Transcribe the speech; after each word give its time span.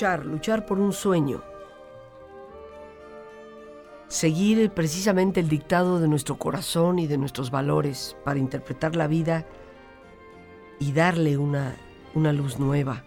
Luchar, 0.00 0.64
por 0.64 0.78
un 0.78 0.92
sueño. 0.92 1.42
Seguir 4.06 4.70
precisamente 4.70 5.40
el 5.40 5.48
dictado 5.48 5.98
de 5.98 6.08
nuestro 6.08 6.38
corazón 6.38 6.98
y 6.98 7.06
de 7.06 7.18
nuestros 7.18 7.50
valores 7.50 8.16
para 8.24 8.38
interpretar 8.38 8.96
la 8.96 9.08
vida 9.08 9.44
y 10.78 10.92
darle 10.92 11.36
una, 11.36 11.76
una 12.14 12.32
luz 12.32 12.58
nueva. 12.58 13.04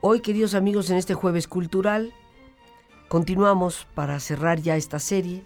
Hoy, 0.00 0.20
queridos 0.20 0.54
amigos, 0.54 0.90
en 0.90 0.96
este 0.96 1.14
jueves 1.14 1.46
cultural, 1.46 2.12
continuamos 3.08 3.86
para 3.94 4.18
cerrar 4.20 4.60
ya 4.60 4.76
esta 4.76 4.98
serie 4.98 5.44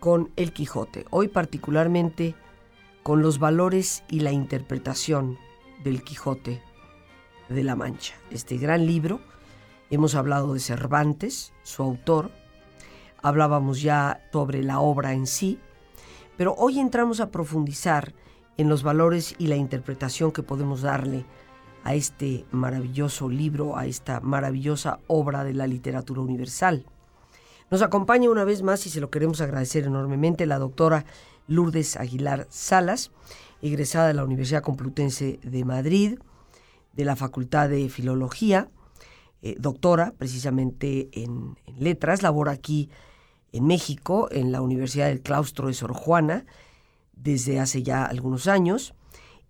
con 0.00 0.30
El 0.36 0.52
Quijote. 0.52 1.06
Hoy 1.10 1.28
particularmente 1.28 2.34
con 3.04 3.22
los 3.22 3.38
valores 3.38 4.02
y 4.10 4.20
la 4.20 4.32
interpretación 4.32 5.38
del 5.84 6.02
Quijote 6.02 6.65
de 7.48 7.62
la 7.62 7.76
Mancha. 7.76 8.14
Este 8.30 8.56
gran 8.56 8.86
libro, 8.86 9.20
hemos 9.90 10.14
hablado 10.14 10.54
de 10.54 10.60
Cervantes, 10.60 11.52
su 11.62 11.82
autor, 11.82 12.30
hablábamos 13.22 13.82
ya 13.82 14.20
sobre 14.32 14.62
la 14.62 14.80
obra 14.80 15.12
en 15.12 15.26
sí, 15.26 15.58
pero 16.36 16.54
hoy 16.54 16.78
entramos 16.78 17.20
a 17.20 17.30
profundizar 17.30 18.14
en 18.56 18.68
los 18.68 18.82
valores 18.82 19.34
y 19.38 19.46
la 19.46 19.56
interpretación 19.56 20.32
que 20.32 20.42
podemos 20.42 20.82
darle 20.82 21.24
a 21.84 21.94
este 21.94 22.44
maravilloso 22.50 23.28
libro, 23.28 23.76
a 23.76 23.86
esta 23.86 24.20
maravillosa 24.20 24.98
obra 25.06 25.44
de 25.44 25.54
la 25.54 25.66
literatura 25.66 26.20
universal. 26.20 26.84
Nos 27.70 27.82
acompaña 27.82 28.30
una 28.30 28.44
vez 28.44 28.62
más 28.62 28.86
y 28.86 28.90
se 28.90 29.00
lo 29.00 29.10
queremos 29.10 29.40
agradecer 29.40 29.84
enormemente 29.84 30.46
la 30.46 30.58
doctora 30.58 31.04
Lourdes 31.48 31.96
Aguilar 31.96 32.46
Salas, 32.50 33.10
egresada 33.62 34.08
de 34.08 34.14
la 34.14 34.24
Universidad 34.24 34.62
Complutense 34.62 35.38
de 35.42 35.64
Madrid, 35.64 36.18
de 36.96 37.04
la 37.04 37.14
Facultad 37.14 37.68
de 37.68 37.88
Filología, 37.88 38.70
eh, 39.42 39.54
doctora 39.58 40.14
precisamente 40.16 41.10
en, 41.12 41.56
letras, 41.78 42.22
labora 42.22 42.52
aquí 42.52 42.90
en 43.52 43.66
México, 43.66 44.28
en 44.32 44.50
la 44.50 44.62
Universidad 44.62 45.06
del 45.06 45.20
Claustro 45.20 45.68
de 45.68 45.74
Sor 45.74 45.92
Juana, 45.92 46.46
desde 47.12 47.60
hace 47.60 47.82
ya 47.82 48.04
algunos 48.04 48.48
años. 48.48 48.94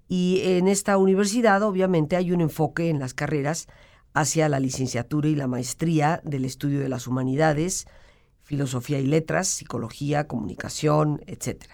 Y 0.08 0.40
en 0.44 0.68
esta 0.68 0.98
universidad 0.98 1.62
obviamente 1.62 2.16
hay 2.16 2.32
un 2.32 2.40
enfoque 2.40 2.90
en 2.90 2.98
las 2.98 3.14
carreras 3.14 3.68
hacia 4.12 4.48
la 4.48 4.60
licenciatura 4.60 5.28
y 5.28 5.34
la 5.34 5.46
maestría 5.46 6.20
del 6.24 6.44
estudio 6.44 6.80
de 6.80 6.88
las 6.88 7.06
humanidades, 7.06 7.86
filosofía 8.42 8.98
y 8.98 9.06
letras, 9.06 9.48
psicología, 9.48 10.26
comunicación, 10.26 11.20
etc. 11.26 11.64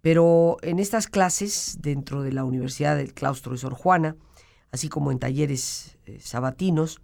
Pero 0.00 0.56
en 0.62 0.78
estas 0.78 1.06
clases, 1.06 1.78
dentro 1.80 2.22
de 2.22 2.32
la 2.32 2.44
Universidad 2.44 2.96
del 2.96 3.14
Claustro 3.14 3.52
de 3.52 3.58
Sor 3.58 3.74
Juana, 3.74 4.16
así 4.72 4.88
como 4.88 5.12
en 5.12 5.18
talleres 5.18 5.96
eh, 6.06 6.18
sabatinos, 6.20 7.00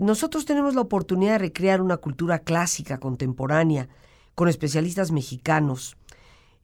nosotros 0.00 0.44
tenemos 0.46 0.74
la 0.74 0.80
oportunidad 0.80 1.32
de 1.32 1.38
recrear 1.38 1.80
una 1.80 1.96
cultura 1.96 2.40
clásica 2.40 2.98
contemporánea 2.98 3.88
con 4.34 4.48
especialistas 4.48 5.12
mexicanos. 5.12 5.96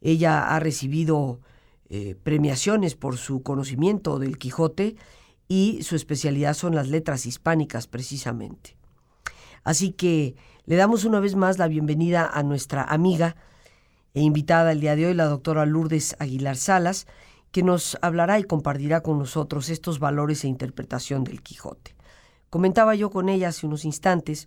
Ella 0.00 0.54
ha 0.54 0.58
recibido 0.60 1.40
eh, 1.88 2.16
premiaciones 2.22 2.96
por 2.96 3.16
su 3.16 3.42
conocimiento 3.42 4.18
del 4.18 4.38
Quijote 4.38 4.96
y 5.46 5.82
su 5.82 5.94
especialidad 5.94 6.54
son 6.54 6.74
las 6.74 6.88
letras 6.88 7.26
hispánicas 7.26 7.86
precisamente. 7.86 8.76
Así 9.62 9.92
que 9.92 10.34
le 10.64 10.76
damos 10.76 11.04
una 11.04 11.20
vez 11.20 11.36
más 11.36 11.58
la 11.58 11.68
bienvenida 11.68 12.26
a 12.26 12.42
nuestra 12.42 12.82
amiga 12.82 13.36
e 14.14 14.20
invitada 14.20 14.72
el 14.72 14.80
día 14.80 14.96
de 14.96 15.06
hoy, 15.06 15.14
la 15.14 15.26
doctora 15.26 15.64
Lourdes 15.66 16.16
Aguilar 16.18 16.56
Salas, 16.56 17.06
que 17.52 17.62
nos 17.62 17.98
hablará 18.02 18.38
y 18.38 18.44
compartirá 18.44 19.02
con 19.02 19.18
nosotros 19.18 19.68
estos 19.68 19.98
valores 19.98 20.42
e 20.42 20.48
interpretación 20.48 21.22
del 21.22 21.42
Quijote. 21.42 21.94
Comentaba 22.50 22.94
yo 22.94 23.10
con 23.10 23.28
ella 23.28 23.48
hace 23.48 23.66
unos 23.66 23.84
instantes, 23.84 24.46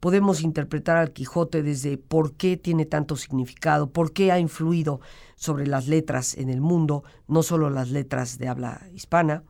podemos 0.00 0.40
interpretar 0.40 0.96
al 0.96 1.12
Quijote 1.12 1.62
desde 1.62 1.98
por 1.98 2.34
qué 2.34 2.56
tiene 2.56 2.86
tanto 2.86 3.16
significado, 3.16 3.90
por 3.90 4.12
qué 4.12 4.32
ha 4.32 4.38
influido 4.38 5.00
sobre 5.36 5.66
las 5.66 5.86
letras 5.86 6.34
en 6.36 6.48
el 6.48 6.62
mundo, 6.62 7.04
no 7.28 7.42
solo 7.42 7.68
las 7.68 7.90
letras 7.90 8.38
de 8.38 8.48
habla 8.48 8.86
hispana, 8.94 9.44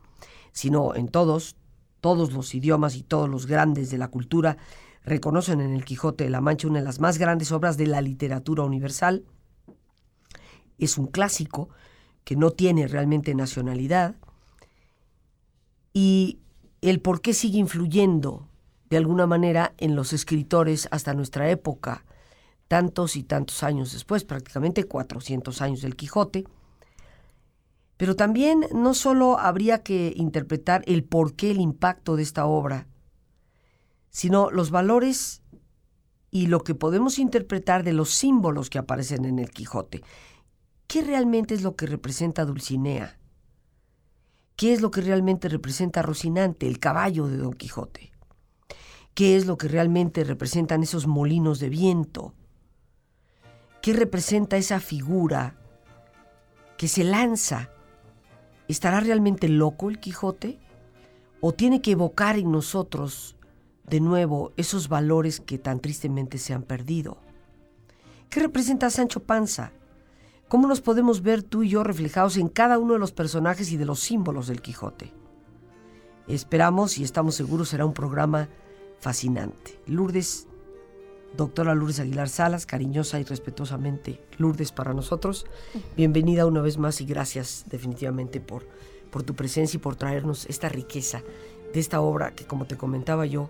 sino 0.51 0.93
en 0.93 1.07
todos, 1.07 1.55
todos 2.01 2.33
los 2.33 2.53
idiomas 2.53 2.95
y 2.95 3.03
todos 3.03 3.29
los 3.29 3.45
grandes 3.45 3.89
de 3.89 3.97
la 3.97 4.09
cultura 4.09 4.57
reconocen 5.03 5.61
en 5.61 5.73
el 5.73 5.85
Quijote 5.85 6.25
de 6.25 6.29
la 6.29 6.41
Mancha 6.41 6.67
una 6.67 6.79
de 6.79 6.85
las 6.85 6.99
más 6.99 7.17
grandes 7.17 7.53
obras 7.53 7.77
de 7.77 7.87
la 7.87 8.01
literatura 8.01 8.63
universal. 8.63 9.23
Es 10.77 10.97
un 10.97 11.07
clásico, 11.07 11.69
que 12.23 12.35
no 12.35 12.51
tiene 12.51 12.87
realmente 12.87 13.35
nacionalidad, 13.35 14.15
y 15.93 16.39
el 16.81 17.01
por 17.01 17.21
qué 17.21 17.33
sigue 17.33 17.59
influyendo 17.59 18.47
de 18.89 18.97
alguna 18.97 19.27
manera 19.27 19.73
en 19.77 19.95
los 19.95 20.13
escritores 20.13 20.87
hasta 20.91 21.13
nuestra 21.13 21.49
época, 21.49 22.05
tantos 22.67 23.15
y 23.15 23.23
tantos 23.23 23.63
años 23.63 23.93
después, 23.93 24.23
prácticamente 24.23 24.85
400 24.85 25.61
años 25.61 25.81
del 25.81 25.95
Quijote. 25.95 26.45
Pero 27.97 28.15
también 28.15 28.65
no 28.73 28.93
solo 28.93 29.37
habría 29.39 29.83
que 29.83 30.13
interpretar 30.15 30.83
el 30.87 31.03
por 31.03 31.35
qué 31.35 31.51
el 31.51 31.61
impacto 31.61 32.15
de 32.15 32.23
esta 32.23 32.45
obra, 32.45 32.87
sino 34.09 34.49
los 34.49 34.71
valores 34.71 35.41
y 36.31 36.47
lo 36.47 36.63
que 36.63 36.75
podemos 36.75 37.19
interpretar 37.19 37.83
de 37.83 37.93
los 37.93 38.09
símbolos 38.09 38.69
que 38.69 38.79
aparecen 38.79 39.25
en 39.25 39.39
el 39.39 39.51
Quijote. 39.51 40.01
¿Qué 40.91 41.01
realmente 41.01 41.53
es 41.53 41.61
lo 41.61 41.77
que 41.77 41.85
representa 41.85 42.43
Dulcinea? 42.43 43.17
¿Qué 44.57 44.73
es 44.73 44.81
lo 44.81 44.91
que 44.91 44.99
realmente 44.99 45.47
representa 45.47 46.01
Rocinante, 46.01 46.67
el 46.67 46.79
caballo 46.79 47.27
de 47.27 47.37
Don 47.37 47.53
Quijote? 47.53 48.11
¿Qué 49.13 49.37
es 49.37 49.45
lo 49.45 49.57
que 49.57 49.69
realmente 49.69 50.25
representan 50.25 50.83
esos 50.83 51.07
molinos 51.07 51.61
de 51.61 51.69
viento? 51.69 52.33
¿Qué 53.81 53.93
representa 53.93 54.57
esa 54.57 54.81
figura 54.81 55.55
que 56.77 56.89
se 56.89 57.05
lanza? 57.05 57.69
¿Estará 58.67 58.99
realmente 58.99 59.47
loco 59.47 59.89
el 59.89 59.97
Quijote? 59.97 60.59
¿O 61.39 61.53
tiene 61.53 61.81
que 61.81 61.91
evocar 61.91 62.37
en 62.37 62.51
nosotros 62.51 63.37
de 63.87 64.01
nuevo 64.01 64.51
esos 64.57 64.89
valores 64.89 65.39
que 65.39 65.57
tan 65.57 65.79
tristemente 65.79 66.37
se 66.37 66.53
han 66.53 66.63
perdido? 66.63 67.17
¿Qué 68.29 68.41
representa 68.41 68.89
Sancho 68.89 69.21
Panza? 69.21 69.71
¿Cómo 70.51 70.67
nos 70.67 70.81
podemos 70.81 71.21
ver 71.21 71.43
tú 71.43 71.63
y 71.63 71.69
yo 71.69 71.81
reflejados 71.81 72.35
en 72.35 72.49
cada 72.49 72.77
uno 72.77 72.91
de 72.91 72.99
los 72.99 73.13
personajes 73.13 73.71
y 73.71 73.77
de 73.77 73.85
los 73.85 74.01
símbolos 74.01 74.47
del 74.47 74.61
Quijote? 74.61 75.13
Esperamos 76.27 76.97
y 76.97 77.05
estamos 77.05 77.35
seguros 77.35 77.69
será 77.69 77.85
un 77.85 77.93
programa 77.93 78.49
fascinante. 78.99 79.79
Lourdes, 79.87 80.49
doctora 81.37 81.73
Lourdes 81.73 82.01
Aguilar 82.01 82.27
Salas, 82.27 82.65
cariñosa 82.65 83.17
y 83.21 83.23
respetuosamente 83.23 84.21
Lourdes 84.39 84.73
para 84.73 84.93
nosotros. 84.93 85.45
Bienvenida 85.95 86.45
una 86.45 86.59
vez 86.59 86.77
más 86.77 86.99
y 86.99 87.05
gracias 87.05 87.63
definitivamente 87.69 88.41
por, 88.41 88.67
por 89.09 89.23
tu 89.23 89.35
presencia 89.35 89.77
y 89.77 89.79
por 89.79 89.95
traernos 89.95 90.47
esta 90.47 90.67
riqueza 90.67 91.23
de 91.73 91.79
esta 91.79 92.01
obra 92.01 92.35
que 92.35 92.43
como 92.43 92.65
te 92.65 92.75
comentaba 92.75 93.25
yo, 93.25 93.49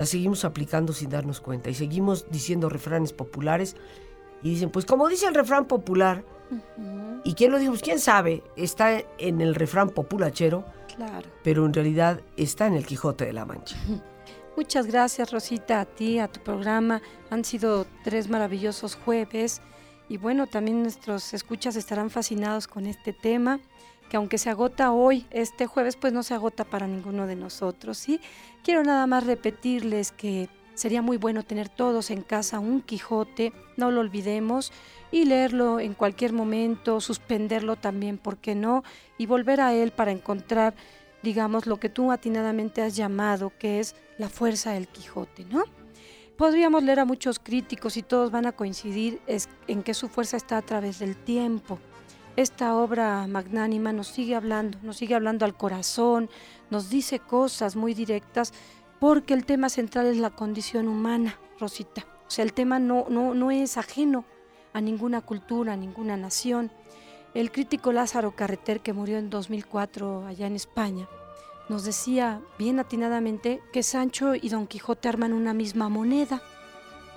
la 0.00 0.06
seguimos 0.06 0.44
aplicando 0.44 0.92
sin 0.92 1.10
darnos 1.10 1.40
cuenta 1.40 1.70
y 1.70 1.74
seguimos 1.74 2.28
diciendo 2.28 2.68
refranes 2.68 3.12
populares 3.12 3.76
y 4.42 4.50
dicen, 4.50 4.70
pues 4.70 4.84
como 4.86 5.08
dice 5.08 5.26
el 5.26 5.34
refrán 5.34 5.66
popular, 5.66 6.24
¿y 7.24 7.34
quién 7.34 7.52
lo 7.52 7.58
dijo? 7.58 7.72
Pues 7.72 7.82
quién 7.82 7.98
sabe, 7.98 8.42
está 8.56 9.02
en 9.18 9.40
el 9.40 9.54
refrán 9.54 9.90
populachero, 9.90 10.64
claro. 10.94 11.28
pero 11.42 11.66
en 11.66 11.74
realidad 11.74 12.20
está 12.36 12.66
en 12.66 12.74
el 12.74 12.86
Quijote 12.86 13.26
de 13.26 13.32
la 13.32 13.44
Mancha. 13.44 13.76
Muchas 14.56 14.86
gracias 14.86 15.30
Rosita, 15.30 15.80
a 15.80 15.84
ti, 15.84 16.18
a 16.18 16.26
tu 16.26 16.40
programa. 16.40 17.00
Han 17.30 17.44
sido 17.44 17.86
tres 18.02 18.28
maravillosos 18.28 18.96
jueves 18.96 19.62
y 20.08 20.16
bueno, 20.16 20.46
también 20.46 20.82
nuestros 20.82 21.34
escuchas 21.34 21.76
estarán 21.76 22.10
fascinados 22.10 22.66
con 22.66 22.86
este 22.86 23.12
tema, 23.12 23.60
que 24.08 24.16
aunque 24.16 24.38
se 24.38 24.48
agota 24.50 24.90
hoy, 24.90 25.26
este 25.30 25.66
jueves, 25.66 25.96
pues 25.96 26.12
no 26.12 26.22
se 26.22 26.34
agota 26.34 26.64
para 26.64 26.86
ninguno 26.86 27.26
de 27.26 27.36
nosotros, 27.36 27.98
¿sí? 27.98 28.20
Quiero 28.64 28.82
nada 28.82 29.06
más 29.06 29.26
repetirles 29.26 30.12
que 30.12 30.48
sería 30.78 31.02
muy 31.02 31.16
bueno 31.16 31.42
tener 31.42 31.68
todos 31.68 32.10
en 32.10 32.22
casa 32.22 32.60
un 32.60 32.82
Quijote, 32.82 33.52
no 33.76 33.90
lo 33.90 34.00
olvidemos, 34.00 34.72
y 35.10 35.24
leerlo 35.24 35.80
en 35.80 35.94
cualquier 35.94 36.32
momento, 36.32 37.00
suspenderlo 37.00 37.74
también, 37.76 38.16
¿por 38.16 38.36
qué 38.36 38.54
no? 38.54 38.84
Y 39.18 39.26
volver 39.26 39.60
a 39.60 39.74
él 39.74 39.90
para 39.90 40.12
encontrar, 40.12 40.74
digamos, 41.22 41.66
lo 41.66 41.78
que 41.78 41.88
tú 41.88 42.12
atinadamente 42.12 42.82
has 42.82 42.94
llamado, 42.94 43.52
que 43.58 43.80
es 43.80 43.96
la 44.18 44.28
fuerza 44.28 44.72
del 44.72 44.86
Quijote, 44.86 45.44
¿no? 45.46 45.64
Podríamos 46.36 46.84
leer 46.84 47.00
a 47.00 47.04
muchos 47.04 47.40
críticos 47.40 47.96
y 47.96 48.04
todos 48.04 48.30
van 48.30 48.46
a 48.46 48.52
coincidir 48.52 49.20
en 49.66 49.82
que 49.82 49.94
su 49.94 50.08
fuerza 50.08 50.36
está 50.36 50.58
a 50.58 50.62
través 50.62 51.00
del 51.00 51.16
tiempo. 51.16 51.80
Esta 52.36 52.76
obra 52.76 53.26
magnánima 53.26 53.92
nos 53.92 54.06
sigue 54.06 54.36
hablando, 54.36 54.78
nos 54.84 54.98
sigue 54.98 55.16
hablando 55.16 55.44
al 55.44 55.56
corazón, 55.56 56.30
nos 56.70 56.88
dice 56.88 57.18
cosas 57.18 57.74
muy 57.74 57.94
directas, 57.94 58.52
porque 59.00 59.34
el 59.34 59.44
tema 59.44 59.68
central 59.68 60.06
es 60.06 60.16
la 60.16 60.30
condición 60.30 60.88
humana, 60.88 61.38
Rosita. 61.58 62.06
O 62.26 62.30
sea, 62.30 62.44
el 62.44 62.52
tema 62.52 62.78
no, 62.78 63.06
no, 63.08 63.34
no 63.34 63.50
es 63.50 63.76
ajeno 63.76 64.24
a 64.72 64.80
ninguna 64.80 65.20
cultura, 65.20 65.72
a 65.74 65.76
ninguna 65.76 66.16
nación. 66.16 66.70
El 67.34 67.52
crítico 67.52 67.92
Lázaro 67.92 68.34
Carreter, 68.34 68.80
que 68.80 68.92
murió 68.92 69.18
en 69.18 69.30
2004 69.30 70.26
allá 70.26 70.46
en 70.46 70.56
España, 70.56 71.08
nos 71.68 71.84
decía 71.84 72.40
bien 72.58 72.80
atinadamente 72.80 73.60
que 73.72 73.82
Sancho 73.82 74.34
y 74.34 74.48
Don 74.48 74.66
Quijote 74.66 75.08
arman 75.08 75.32
una 75.32 75.52
misma 75.54 75.88
moneda. 75.88 76.42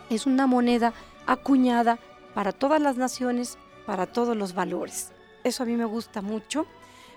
Es 0.10 0.26
una 0.26 0.46
moneda 0.46 0.94
acuñada 1.26 2.00
para 2.34 2.52
todas 2.52 2.82
las 2.82 2.98
naciones, 2.98 3.58
para 3.86 4.08
todos 4.08 4.36
los 4.36 4.54
valores. 4.54 5.14
Eso 5.44 5.64
a 5.64 5.66
mí 5.66 5.76
me 5.76 5.86
gusta 5.86 6.22
mucho 6.22 6.66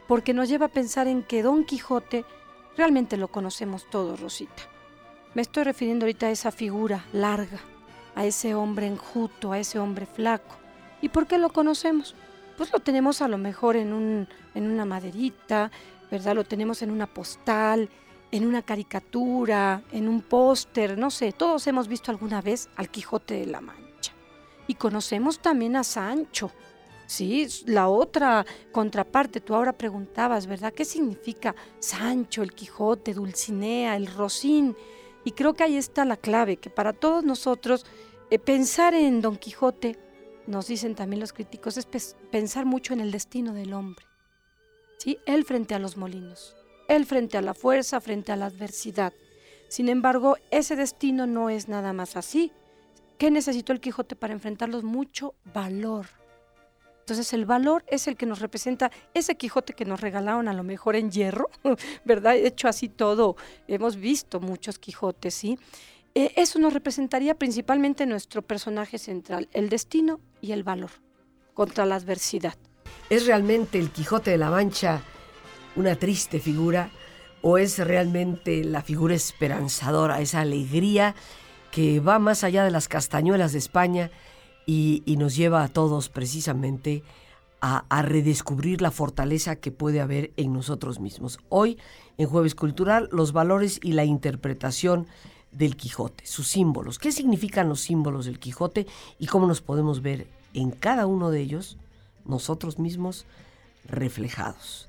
porque 0.07 0.35
nos 0.35 0.49
lleva 0.49 0.67
a 0.67 0.73
pensar 0.73 1.09
en 1.09 1.23
que 1.23 1.43
Don 1.43 1.65
Quijote 1.65 2.25
realmente 2.77 3.17
lo 3.17 3.29
conocemos 3.29 3.89
todos, 3.91 4.21
Rosita. 4.21 4.63
Me 5.35 5.43
estoy 5.43 5.65
refiriendo 5.65 6.05
ahorita 6.05 6.27
a 6.27 6.31
esa 6.31 6.53
figura 6.53 7.05
larga, 7.13 7.61
a 8.15 8.25
ese 8.25 8.55
hombre 8.55 8.87
enjuto, 8.87 9.53
a 9.53 9.59
ese 9.59 9.79
hombre 9.79 10.07
flaco. 10.07 10.57
¿Y 11.03 11.09
por 11.09 11.27
qué 11.27 11.39
lo 11.39 11.51
conocemos? 11.51 12.15
Pues 12.57 12.73
lo 12.73 12.79
tenemos 12.79 13.21
a 13.21 13.29
lo 13.29 13.37
mejor 13.37 13.77
en, 13.77 13.93
un, 13.93 14.29
en 14.55 14.71
una 14.71 14.85
maderita, 14.85 15.71
¿verdad? 16.11 16.37
Lo 16.37 16.45
tenemos 16.45 16.83
en 16.83 16.91
una 16.91 17.07
postal, 17.07 17.89
en 18.31 18.47
una 18.47 18.63
caricatura, 18.63 19.83
en 19.93 20.09
un 20.09 20.21
póster, 20.21 20.99
no 20.99 21.11
sé, 21.11 21.33
todos 21.33 21.67
hemos 21.69 21.87
visto 21.87 22.11
alguna 22.11 22.43
vez 22.43 22.69
al 22.77 22.89
Quijote 22.89 23.35
de 23.35 23.47
la 23.47 23.61
Mancha. 23.61 24.13
Y 24.67 24.75
conocemos 24.75 25.39
también 25.39 25.77
a 25.77 25.85
Sancho, 25.85 26.51
¿sí? 27.07 27.47
La 27.67 27.89
otra 27.89 28.47
contraparte, 28.73 29.41
tú 29.41 29.55
ahora 29.55 29.73
preguntabas, 29.73 30.47
¿verdad? 30.47 30.73
¿Qué 30.73 30.85
significa 30.85 31.55
Sancho, 31.79 32.43
el 32.43 32.53
Quijote, 32.53 33.15
Dulcinea, 33.15 33.97
el 33.97 34.07
Rosín? 34.07 34.77
Y 35.25 35.33
creo 35.33 35.55
que 35.55 35.65
ahí 35.65 35.77
está 35.77 36.05
la 36.05 36.17
clave, 36.17 36.57
que 36.57 36.71
para 36.71 36.93
todos 36.93 37.25
nosotros 37.25 37.87
eh, 38.31 38.39
pensar 38.39 38.95
en 38.95 39.21
Don 39.21 39.37
Quijote, 39.37 39.99
nos 40.47 40.67
dicen 40.67 40.95
también 40.95 41.21
los 41.21 41.33
críticos, 41.33 41.77
es 41.77 42.17
pensar 42.31 42.67
mucho 42.67 42.93
en 42.93 43.01
el 43.01 43.11
destino 43.11 43.55
del 43.55 43.73
hombre. 43.73 44.05
¿sí? 44.99 45.19
Él 45.27 45.45
frente 45.45 45.75
a 45.75 45.79
los 45.79 45.97
molinos, 45.97 46.57
él 46.89 47.07
frente 47.07 47.39
a 47.39 47.43
la 47.43 47.55
fuerza, 47.55 48.01
frente 48.01 48.33
a 48.33 48.37
la 48.37 48.47
adversidad. 48.47 49.13
Sin 49.69 49.89
embargo, 49.89 50.37
ese 50.51 50.77
destino 50.77 51.27
no 51.27 51.51
es 51.51 51.69
nada 51.69 51.93
más 51.93 52.17
así. 52.17 52.53
¿Qué 53.19 53.31
necesitó 53.31 53.73
el 53.73 53.81
Quijote 53.81 54.17
para 54.17 54.35
enfrentarlos? 54.35 54.85
Mucho 54.85 55.35
valor. 55.53 56.07
Entonces 57.05 57.35
el 57.35 57.45
valor 57.45 57.85
es 57.87 58.09
el 58.09 58.17
que 58.17 58.25
nos 58.25 58.41
representa 58.41 58.91
ese 59.13 59.37
Quijote 59.37 59.75
que 59.75 59.85
nos 59.85 60.01
regalaron 60.01 60.49
a 60.49 60.55
lo 60.55 60.63
mejor 60.63 60.97
en 60.97 61.11
hierro, 61.11 61.51
¿verdad? 62.07 62.35
Hecho 62.35 62.67
así 62.67 62.89
todo, 62.89 63.37
hemos 63.69 63.97
visto 63.97 64.41
muchos 64.41 64.79
Quijotes, 64.79 65.35
¿sí? 65.35 65.59
Eh, 66.15 66.33
eso 66.37 66.59
nos 66.59 66.73
representaría 66.73 67.35
principalmente 67.35 68.07
nuestro 68.07 68.41
personaje 68.41 68.97
central, 68.97 69.51
el 69.53 69.69
destino 69.69 70.19
y 70.41 70.53
el 70.53 70.63
valor 70.63 70.93
contra 71.53 71.85
la 71.85 71.97
adversidad. 71.97 72.55
¿Es 73.11 73.27
realmente 73.27 73.79
el 73.79 73.91
Quijote 73.91 74.31
de 74.31 74.39
la 74.39 74.49
Mancha 74.49 75.03
una 75.77 75.97
triste 75.97 76.41
figura 76.41 76.89
o 77.43 77.59
es 77.59 77.79
realmente 77.79 78.65
la 78.65 78.81
figura 78.81 79.15
esperanzadora, 79.15 80.23
esa 80.23 80.41
alegría 80.41 81.15
que 81.71 82.01
va 82.01 82.19
más 82.19 82.45
allá 82.45 82.65
de 82.65 82.71
las 82.71 82.89
castañuelas 82.89 83.53
de 83.53 83.59
España 83.59 84.11
y, 84.67 85.03
nos 85.19 85.37
lleva 85.37 85.63
a 85.63 85.69
todos 85.69 86.09
precisamente 86.09 87.03
a, 87.61 87.85
a, 87.89 88.03
redescubrir 88.03 88.83
la 88.83 88.91
fortaleza 88.91 89.57
que 89.57 89.71
puede 89.71 90.01
haber 90.01 90.33
en 90.37 90.53
nosotros 90.53 91.01
mismos? 91.01 91.39
Hoy, 91.49 91.79
en 92.19 92.29
Jueves 92.29 92.55
Cultural, 92.55 93.09
los 93.13 93.33
valores 93.33 93.81
y 93.83 93.93
la 93.93 94.05
interpretación 94.05 95.07
del 95.53 95.77
Quijote, 95.77 96.27
sus 96.27 96.49
símbolos. 96.49 96.99
¿Qué 96.99 97.13
significan 97.13 97.69
los 97.69 97.81
símbolos 97.81 98.27
del 98.27 98.39
Quijote 98.39 98.87
y 99.19 99.27
cómo 99.27 99.47
nos 99.47 99.61
podemos 99.61 100.03
ver 100.03 100.27
en 100.55 100.71
cada 100.71 101.07
uno 101.07 101.31
de 101.31 101.41
ellos 101.41 101.77
nosotros 102.25 102.79
mismos 102.79 103.27
reflejados. 103.87 104.89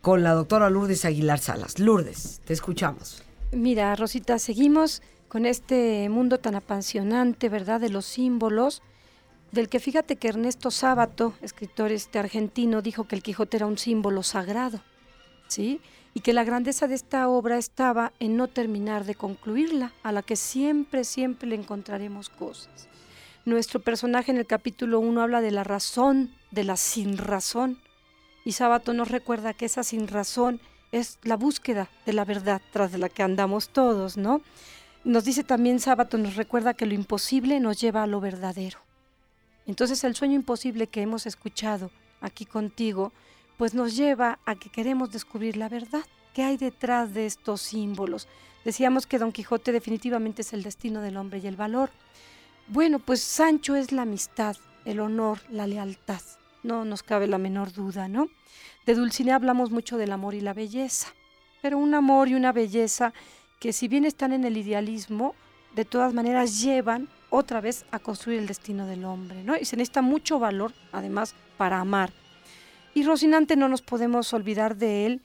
Con 0.00 0.22
la 0.22 0.32
doctora 0.32 0.68
Lourdes 0.70 1.04
Aguilar 1.04 1.38
Salas. 1.38 1.78
Lourdes, 1.78 2.40
te 2.44 2.52
escuchamos. 2.52 3.22
Mira, 3.52 3.94
Rosita, 3.94 4.38
seguimos 4.38 5.02
con 5.34 5.46
este 5.46 6.08
mundo 6.10 6.38
tan 6.38 6.54
apasionante, 6.54 7.48
¿verdad? 7.48 7.80
De 7.80 7.88
los 7.88 8.06
símbolos, 8.06 8.82
del 9.50 9.68
que 9.68 9.80
fíjate 9.80 10.14
que 10.14 10.28
Ernesto 10.28 10.70
Sábato, 10.70 11.34
escritor 11.42 11.90
este 11.90 12.20
argentino, 12.20 12.82
dijo 12.82 13.08
que 13.08 13.16
el 13.16 13.22
Quijote 13.24 13.56
era 13.56 13.66
un 13.66 13.76
símbolo 13.76 14.22
sagrado, 14.22 14.80
¿sí? 15.48 15.80
Y 16.14 16.20
que 16.20 16.34
la 16.34 16.44
grandeza 16.44 16.86
de 16.86 16.94
esta 16.94 17.28
obra 17.28 17.58
estaba 17.58 18.12
en 18.20 18.36
no 18.36 18.46
terminar 18.46 19.06
de 19.06 19.16
concluirla, 19.16 19.92
a 20.04 20.12
la 20.12 20.22
que 20.22 20.36
siempre, 20.36 21.02
siempre 21.02 21.48
le 21.48 21.56
encontraremos 21.56 22.28
cosas. 22.28 22.86
Nuestro 23.44 23.80
personaje 23.80 24.30
en 24.30 24.38
el 24.38 24.46
capítulo 24.46 25.00
1 25.00 25.20
habla 25.20 25.40
de 25.40 25.50
la 25.50 25.64
razón, 25.64 26.30
de 26.52 26.62
la 26.62 26.76
sin 26.76 27.18
razón. 27.18 27.80
Y 28.44 28.52
Sábato 28.52 28.92
nos 28.92 29.10
recuerda 29.10 29.52
que 29.52 29.64
esa 29.64 29.82
sin 29.82 30.06
razón 30.06 30.60
es 30.92 31.18
la 31.24 31.36
búsqueda 31.36 31.90
de 32.06 32.12
la 32.12 32.24
verdad 32.24 32.62
tras 32.72 32.96
la 32.96 33.08
que 33.08 33.24
andamos 33.24 33.70
todos, 33.70 34.16
¿no? 34.16 34.42
Nos 35.04 35.24
dice 35.24 35.44
también 35.44 35.80
Sábato, 35.80 36.16
nos 36.16 36.34
recuerda 36.34 36.72
que 36.72 36.86
lo 36.86 36.94
imposible 36.94 37.60
nos 37.60 37.78
lleva 37.78 38.02
a 38.02 38.06
lo 38.06 38.20
verdadero. 38.20 38.78
Entonces 39.66 40.02
el 40.02 40.16
sueño 40.16 40.34
imposible 40.34 40.86
que 40.86 41.02
hemos 41.02 41.26
escuchado 41.26 41.90
aquí 42.22 42.46
contigo, 42.46 43.12
pues 43.58 43.74
nos 43.74 43.96
lleva 43.96 44.38
a 44.46 44.54
que 44.54 44.70
queremos 44.70 45.10
descubrir 45.10 45.58
la 45.58 45.68
verdad. 45.68 46.04
¿Qué 46.32 46.42
hay 46.42 46.56
detrás 46.56 47.12
de 47.12 47.26
estos 47.26 47.60
símbolos? 47.60 48.28
Decíamos 48.64 49.06
que 49.06 49.18
Don 49.18 49.30
Quijote 49.30 49.72
definitivamente 49.72 50.40
es 50.40 50.54
el 50.54 50.62
destino 50.62 51.02
del 51.02 51.18
hombre 51.18 51.38
y 51.38 51.46
el 51.46 51.56
valor. 51.56 51.90
Bueno, 52.68 52.98
pues 52.98 53.20
Sancho 53.20 53.76
es 53.76 53.92
la 53.92 54.02
amistad, 54.02 54.56
el 54.86 55.00
honor, 55.00 55.38
la 55.50 55.66
lealtad. 55.66 56.22
No 56.62 56.86
nos 56.86 57.02
cabe 57.02 57.26
la 57.26 57.36
menor 57.36 57.72
duda, 57.72 58.08
¿no? 58.08 58.30
De 58.86 58.94
Dulcinea 58.94 59.36
hablamos 59.36 59.70
mucho 59.70 59.98
del 59.98 60.12
amor 60.12 60.34
y 60.34 60.40
la 60.40 60.54
belleza, 60.54 61.08
pero 61.60 61.76
un 61.76 61.94
amor 61.94 62.28
y 62.28 62.34
una 62.34 62.52
belleza 62.52 63.12
que 63.64 63.72
si 63.72 63.88
bien 63.88 64.04
están 64.04 64.34
en 64.34 64.44
el 64.44 64.58
idealismo, 64.58 65.34
de 65.74 65.86
todas 65.86 66.12
maneras 66.12 66.60
llevan 66.60 67.08
otra 67.30 67.62
vez 67.62 67.86
a 67.92 67.98
construir 67.98 68.38
el 68.38 68.46
destino 68.46 68.86
del 68.86 69.06
hombre, 69.06 69.42
¿no? 69.42 69.56
Y 69.56 69.64
se 69.64 69.78
necesita 69.78 70.02
mucho 70.02 70.38
valor, 70.38 70.74
además, 70.92 71.34
para 71.56 71.80
amar. 71.80 72.12
Y 72.92 73.04
Rocinante 73.04 73.56
no 73.56 73.70
nos 73.70 73.80
podemos 73.80 74.34
olvidar 74.34 74.76
de 74.76 75.06
él. 75.06 75.22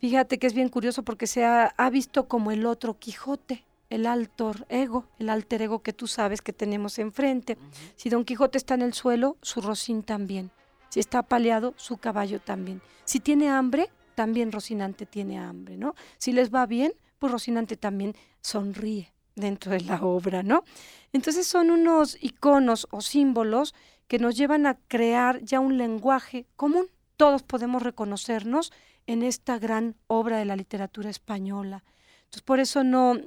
Fíjate 0.00 0.40
que 0.40 0.48
es 0.48 0.52
bien 0.52 0.68
curioso 0.68 1.04
porque 1.04 1.28
se 1.28 1.44
ha, 1.44 1.66
ha 1.76 1.90
visto 1.90 2.26
como 2.26 2.50
el 2.50 2.66
otro 2.66 2.98
Quijote, 2.98 3.62
el 3.88 4.06
alter 4.06 4.66
ego, 4.68 5.04
el 5.20 5.28
alter 5.28 5.62
ego 5.62 5.84
que 5.84 5.92
tú 5.92 6.08
sabes 6.08 6.42
que 6.42 6.52
tenemos 6.52 6.98
enfrente. 6.98 7.56
Si 7.94 8.10
Don 8.10 8.24
Quijote 8.24 8.58
está 8.58 8.74
en 8.74 8.82
el 8.82 8.94
suelo, 8.94 9.36
su 9.42 9.60
Rocín 9.60 10.02
también. 10.02 10.50
Si 10.88 10.98
está 10.98 11.20
apaleado, 11.20 11.72
su 11.76 11.98
caballo 11.98 12.40
también. 12.40 12.82
Si 13.04 13.20
tiene 13.20 13.48
hambre, 13.48 13.90
también 14.16 14.50
Rocinante 14.50 15.06
tiene 15.06 15.38
hambre, 15.38 15.76
¿no? 15.76 15.94
Si 16.18 16.32
les 16.32 16.52
va 16.52 16.66
bien, 16.66 16.92
pues 17.18 17.32
Rocinante 17.32 17.76
también 17.76 18.14
sonríe 18.40 19.12
dentro 19.34 19.72
de 19.72 19.80
la 19.80 20.02
obra, 20.02 20.42
¿no? 20.42 20.64
Entonces 21.12 21.46
son 21.46 21.70
unos 21.70 22.16
iconos 22.22 22.86
o 22.90 23.00
símbolos 23.00 23.74
que 24.08 24.18
nos 24.18 24.36
llevan 24.36 24.66
a 24.66 24.78
crear 24.88 25.42
ya 25.42 25.60
un 25.60 25.78
lenguaje 25.78 26.46
común. 26.56 26.86
Todos 27.16 27.42
podemos 27.42 27.82
reconocernos 27.82 28.72
en 29.06 29.22
esta 29.22 29.58
gran 29.58 29.96
obra 30.06 30.38
de 30.38 30.44
la 30.44 30.56
literatura 30.56 31.10
española. 31.10 31.84
Entonces 32.24 32.42
por 32.42 32.60
eso 32.60 32.82
no, 32.82 33.18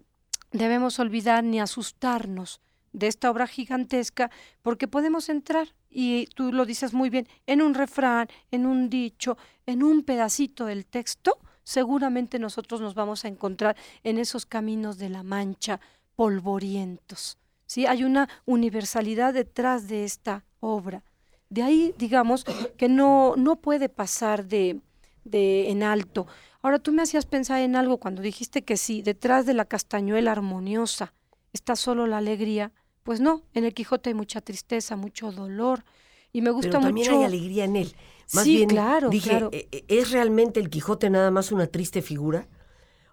debemos 0.51 0.99
olvidar 0.99 1.43
ni 1.43 1.59
asustarnos 1.59 2.61
de 2.91 3.07
esta 3.07 3.29
obra 3.29 3.45
gigantesca, 3.45 4.31
porque 4.63 4.87
podemos 4.87 5.29
entrar, 5.29 5.75
y 5.89 6.25
tú 6.35 6.51
lo 6.51 6.65
dices 6.65 6.93
muy 6.93 7.09
bien, 7.09 7.27
en 7.45 7.61
un 7.61 7.75
refrán, 7.75 8.27
en 8.51 8.65
un 8.65 8.89
dicho, 8.89 9.37
en 9.67 9.83
un 9.83 10.03
pedacito 10.03 10.65
del 10.65 10.85
texto, 10.85 11.37
seguramente 11.63 12.39
nosotros 12.39 12.81
nos 12.81 12.95
vamos 12.95 13.25
a 13.25 13.27
encontrar 13.27 13.75
en 14.03 14.17
esos 14.17 14.45
caminos 14.45 14.97
de 14.97 15.09
la 15.09 15.23
mancha 15.23 15.79
polvorientos. 16.15 17.37
¿sí? 17.65 17.85
Hay 17.85 18.03
una 18.03 18.27
universalidad 18.45 19.33
detrás 19.33 19.87
de 19.87 20.03
esta 20.03 20.43
obra. 20.59 21.03
De 21.49 21.63
ahí, 21.63 21.93
digamos, 21.97 22.45
que 22.77 22.89
no, 22.89 23.35
no 23.37 23.55
puede 23.55 23.89
pasar 23.89 24.45
de, 24.45 24.81
de 25.23 25.69
en 25.69 25.83
alto. 25.83 26.27
Ahora 26.61 26.79
tú 26.79 26.91
me 26.91 27.01
hacías 27.01 27.25
pensar 27.25 27.61
en 27.61 27.75
algo 27.75 27.97
cuando 27.97 28.21
dijiste 28.21 28.63
que 28.63 28.77
sí, 28.77 29.01
detrás 29.01 29.45
de 29.45 29.53
la 29.53 29.65
castañuela 29.65 30.31
armoniosa 30.31 31.13
está 31.53 31.75
solo 31.75 32.05
la 32.05 32.17
alegría. 32.17 32.71
Pues 33.03 33.21
no, 33.21 33.43
en 33.53 33.63
el 33.63 33.73
Quijote 33.73 34.09
hay 34.09 34.13
mucha 34.13 34.41
tristeza, 34.41 34.95
mucho 34.95 35.31
dolor. 35.31 35.85
Y 36.31 36.41
me 36.41 36.51
gusta 36.51 36.71
Pero 36.71 36.83
también 36.83 37.07
mucho. 37.07 37.19
hay 37.19 37.25
alegría 37.25 37.65
en 37.65 37.75
él. 37.77 37.95
Más 38.33 38.43
Sí, 38.43 38.57
bien, 38.57 38.69
claro, 38.69 39.09
dije, 39.09 39.29
claro. 39.29 39.49
¿e- 39.51 39.67
e- 39.71 39.85
¿es 39.87 40.11
realmente 40.11 40.59
el 40.59 40.69
Quijote 40.69 41.09
nada 41.09 41.31
más 41.31 41.51
una 41.51 41.67
triste 41.67 42.01
figura? 42.01 42.47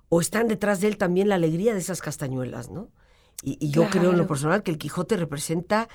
¿O 0.09 0.21
están 0.21 0.47
detrás 0.49 0.81
de 0.81 0.89
él 0.89 0.99
también 0.99 1.29
la 1.29 1.35
alegría 1.37 1.73
de 1.73 1.81
esas 1.81 2.01
castañuelas, 2.01 2.71
no? 2.71 2.91
Y, 3.43 3.57
y 3.61 3.71
yo 3.71 3.89
creo 3.91 4.13
en 4.13 4.19
lo 4.19 4.27
personal 4.27 4.63
que 4.63 4.71
el 4.71 4.79
Quijote 4.79 5.17
representa, 5.17 5.89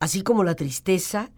así 0.00 0.22
como 0.22 0.44
la 0.44 0.54
tristeza 0.54 1.30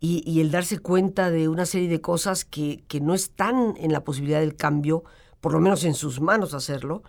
y, 0.00 0.22
y 0.30 0.40
el 0.40 0.50
darse 0.50 0.78
cuenta 0.78 1.30
de 1.30 1.48
una 1.48 1.66
serie 1.66 1.88
de 1.88 2.00
cosas 2.00 2.44
que, 2.44 2.84
que 2.88 3.00
no 3.00 3.14
están 3.14 3.74
en 3.78 3.92
la 3.92 4.04
posibilidad 4.04 4.40
del 4.40 4.56
cambio, 4.56 5.04
por 5.40 5.52
lo 5.52 5.60
menos 5.60 5.84
en 5.84 5.94
sus 5.94 6.20
manos 6.20 6.54
hacerlo, 6.54 7.02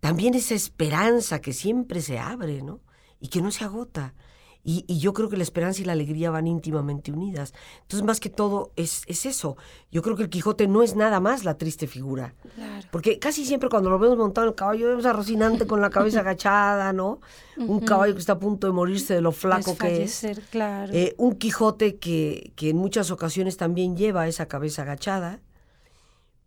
también 0.00 0.34
esa 0.34 0.54
esperanza 0.54 1.40
que 1.40 1.52
siempre 1.52 2.00
se 2.00 2.18
abre, 2.18 2.62
¿no? 2.62 2.80
Y 3.20 3.28
que 3.28 3.42
no 3.42 3.50
se 3.50 3.64
agota. 3.64 4.14
Y, 4.62 4.84
y 4.86 4.98
yo 4.98 5.14
creo 5.14 5.30
que 5.30 5.36
la 5.38 5.42
esperanza 5.42 5.80
y 5.80 5.84
la 5.84 5.92
alegría 5.92 6.30
van 6.30 6.46
íntimamente 6.46 7.10
unidas. 7.12 7.54
Entonces, 7.82 8.06
más 8.06 8.20
que 8.20 8.28
todo, 8.28 8.72
es, 8.76 9.02
es 9.06 9.24
eso. 9.24 9.56
Yo 9.90 10.02
creo 10.02 10.16
que 10.16 10.24
el 10.24 10.28
Quijote 10.28 10.68
no 10.68 10.82
es 10.82 10.96
nada 10.96 11.18
más 11.18 11.44
la 11.44 11.56
triste 11.56 11.86
figura. 11.86 12.34
Claro. 12.54 12.86
Porque 12.90 13.18
casi 13.18 13.46
siempre 13.46 13.70
cuando 13.70 13.88
lo 13.88 13.98
vemos 13.98 14.18
montado 14.18 14.46
en 14.46 14.50
el 14.50 14.54
caballo, 14.54 14.88
vemos 14.88 15.06
a 15.06 15.12
Rocinante 15.14 15.66
con 15.66 15.80
la 15.80 15.88
cabeza 15.88 16.20
agachada, 16.20 16.92
¿no? 16.92 17.20
Un 17.56 17.80
caballo 17.80 18.14
que 18.14 18.20
está 18.20 18.34
a 18.34 18.38
punto 18.38 18.66
de 18.66 18.72
morirse 18.72 19.14
de 19.14 19.20
lo 19.20 19.32
flaco 19.32 19.76
que 19.76 20.02
es. 20.02 20.26
Claro. 20.50 20.92
Eh, 20.92 21.14
un 21.18 21.36
Quijote 21.36 21.96
que, 21.96 22.52
que 22.56 22.70
en 22.70 22.76
muchas 22.76 23.10
ocasiones 23.10 23.56
también 23.56 23.96
lleva 23.96 24.28
esa 24.28 24.46
cabeza 24.46 24.82
agachada, 24.82 25.40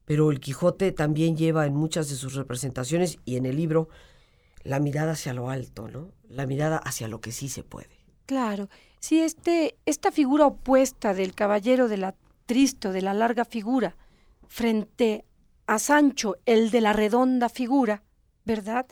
pero 0.05 0.32
el 0.32 0.39
Quijote 0.39 0.91
también 0.91 1.36
lleva 1.36 1.65
en 1.65 1.75
muchas 1.75 2.10
de 2.10 2.15
sus 2.15 2.36
representaciones 2.36 3.17
y 3.25 3.38
en 3.38 3.46
el 3.46 3.55
libro 3.55 3.89
la 4.63 4.79
mirada 4.79 5.13
hacia 5.13 5.34
lo 5.34 5.50
alto, 5.50 5.88
¿no? 5.88 6.12
La 6.29 6.46
mirada 6.46 6.77
hacia 6.77 7.08
lo 7.08 7.22
que 7.22 7.32
sí 7.32 7.50
se 7.50 7.63
puede. 7.63 8.03
Claro, 8.34 8.68
sí, 9.00 9.22
este, 9.22 9.75
esta 9.86 10.12
figura 10.12 10.48
opuesta 10.48 11.13
del 11.13 11.36
caballero 11.36 11.88
de 11.88 11.98
la 11.98 12.16
triste, 12.48 12.88
o 12.88 12.92
de 12.92 13.04
la 13.04 13.13
larga 13.13 13.46
figura, 13.46 13.96
frente 14.48 15.24
a 15.68 15.78
Sancho, 15.78 16.38
el 16.48 16.72
de 16.72 16.82
la 16.82 16.94
redonda 16.94 17.48
figura, 17.48 18.02
¿verdad? 18.44 18.88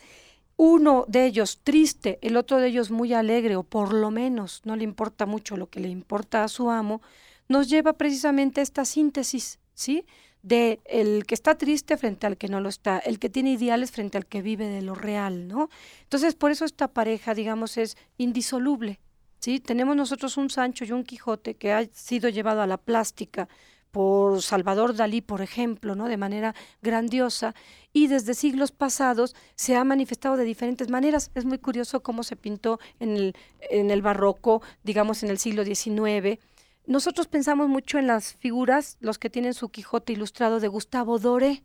Uno 0.57 1.05
de 1.07 1.25
ellos 1.25 1.61
triste, 1.63 2.19
el 2.21 2.37
otro 2.37 2.59
de 2.59 2.67
ellos 2.67 2.91
muy 2.91 3.15
alegre, 3.15 3.55
o 3.55 3.63
por 3.63 3.93
lo 3.95 4.11
menos 4.11 4.61
no 4.63 4.75
le 4.75 4.83
importa 4.83 5.25
mucho 5.25 5.57
lo 5.57 5.71
que 5.71 5.79
le 5.79 5.89
importa 5.89 6.43
a 6.43 6.47
su 6.47 6.69
amo, 6.69 7.01
nos 7.49 7.67
lleva 7.67 7.93
precisamente 7.93 8.59
a 8.59 8.63
esta 8.63 8.85
síntesis, 8.85 9.57
¿sí? 9.73 10.05
De 10.43 10.81
el 10.85 11.25
que 11.25 11.33
está 11.33 11.57
triste 11.57 11.97
frente 11.97 12.27
al 12.27 12.37
que 12.37 12.47
no 12.47 12.61
lo 12.61 12.69
está, 12.69 12.99
el 12.99 13.17
que 13.17 13.31
tiene 13.31 13.53
ideales 13.53 13.89
frente 13.89 14.19
al 14.19 14.27
que 14.27 14.43
vive 14.43 14.67
de 14.67 14.83
lo 14.83 14.93
real, 14.93 15.47
¿no? 15.47 15.69
Entonces, 16.03 16.35
por 16.35 16.51
eso 16.51 16.63
esta 16.63 16.89
pareja, 16.89 17.33
digamos, 17.33 17.77
es 17.77 17.97
indisoluble, 18.19 18.99
¿sí? 19.41 19.59
Tenemos 19.59 19.95
nosotros 19.95 20.37
un 20.37 20.49
Sancho 20.49 20.85
y 20.85 20.91
un 20.91 21.03
Quijote 21.03 21.55
que 21.55 21.73
ha 21.73 21.85
sido 21.91 22.29
llevado 22.29 22.61
a 22.61 22.67
la 22.67 22.77
plástica 22.77 23.49
por 23.89 24.41
Salvador 24.41 24.95
Dalí, 24.95 25.19
por 25.19 25.41
ejemplo, 25.41 25.95
¿no? 25.95 26.07
de 26.07 26.15
manera 26.15 26.55
grandiosa, 26.81 27.53
y 27.91 28.07
desde 28.07 28.35
siglos 28.35 28.71
pasados 28.71 29.35
se 29.55 29.75
ha 29.75 29.83
manifestado 29.83 30.37
de 30.37 30.45
diferentes 30.45 30.89
maneras. 30.89 31.29
Es 31.35 31.43
muy 31.43 31.57
curioso 31.57 32.01
cómo 32.01 32.23
se 32.23 32.37
pintó 32.37 32.79
en 32.99 33.17
el, 33.17 33.35
en 33.69 33.91
el 33.91 34.01
barroco, 34.01 34.61
digamos 34.83 35.23
en 35.23 35.29
el 35.29 35.39
siglo 35.39 35.65
XIX. 35.65 36.39
Nosotros 36.85 37.27
pensamos 37.27 37.67
mucho 37.67 37.99
en 37.99 38.07
las 38.07 38.33
figuras, 38.33 38.97
los 39.01 39.19
que 39.19 39.29
tienen 39.29 39.53
su 39.53 39.69
Quijote 39.69 40.13
ilustrado 40.13 40.61
de 40.61 40.69
Gustavo 40.69 41.19
Doré, 41.19 41.63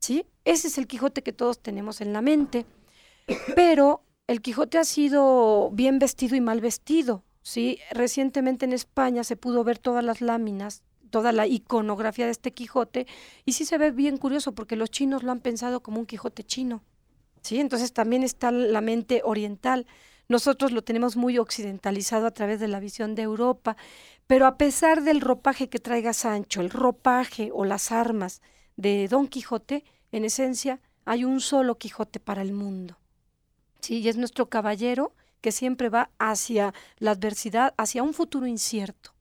¿sí? 0.00 0.26
Ese 0.44 0.66
es 0.66 0.78
el 0.78 0.88
Quijote 0.88 1.22
que 1.22 1.32
todos 1.32 1.62
tenemos 1.62 2.00
en 2.00 2.12
la 2.12 2.22
mente. 2.22 2.66
Pero 3.54 4.02
el 4.26 4.40
Quijote 4.40 4.78
ha 4.78 4.84
sido 4.84 5.70
bien 5.72 5.98
vestido 5.98 6.36
y 6.36 6.40
mal 6.40 6.60
vestido, 6.60 7.24
¿sí? 7.42 7.78
Recientemente 7.90 8.64
en 8.64 8.72
España 8.72 9.24
se 9.24 9.36
pudo 9.36 9.64
ver 9.64 9.78
todas 9.78 10.04
las 10.04 10.20
láminas, 10.20 10.82
toda 11.10 11.32
la 11.32 11.46
iconografía 11.46 12.24
de 12.24 12.30
este 12.30 12.52
Quijote, 12.52 13.06
y 13.44 13.52
sí 13.52 13.64
se 13.64 13.78
ve 13.78 13.90
bien 13.90 14.16
curioso 14.16 14.52
porque 14.54 14.76
los 14.76 14.90
chinos 14.90 15.22
lo 15.22 15.32
han 15.32 15.40
pensado 15.40 15.82
como 15.82 15.98
un 15.98 16.06
Quijote 16.06 16.44
chino, 16.44 16.82
¿sí? 17.42 17.60
Entonces 17.60 17.92
también 17.92 18.22
está 18.22 18.50
la 18.50 18.80
mente 18.80 19.22
oriental. 19.24 19.86
Nosotros 20.28 20.72
lo 20.72 20.82
tenemos 20.82 21.16
muy 21.16 21.36
occidentalizado 21.38 22.26
a 22.26 22.30
través 22.30 22.60
de 22.60 22.68
la 22.68 22.80
visión 22.80 23.14
de 23.14 23.22
Europa, 23.22 23.76
pero 24.26 24.46
a 24.46 24.56
pesar 24.56 25.02
del 25.02 25.20
ropaje 25.20 25.68
que 25.68 25.80
traiga 25.80 26.14
Sancho, 26.14 26.60
el 26.60 26.70
ropaje 26.70 27.50
o 27.52 27.64
las 27.64 27.92
armas 27.92 28.40
de 28.76 29.08
Don 29.08 29.26
Quijote, 29.26 29.84
en 30.12 30.24
esencia 30.24 30.80
hay 31.04 31.24
un 31.24 31.40
solo 31.40 31.76
Quijote 31.76 32.20
para 32.20 32.40
el 32.40 32.52
mundo. 32.52 33.01
Sí, 33.82 33.98
y 33.98 34.08
es 34.08 34.16
nuestro 34.16 34.48
caballero 34.48 35.12
que 35.40 35.52
siempre 35.52 35.88
va 35.88 36.10
hacia 36.18 36.72
la 36.98 37.10
adversidad, 37.10 37.74
hacia 37.76 38.02
un 38.02 38.14
futuro 38.14 38.46
incierto, 38.46 39.12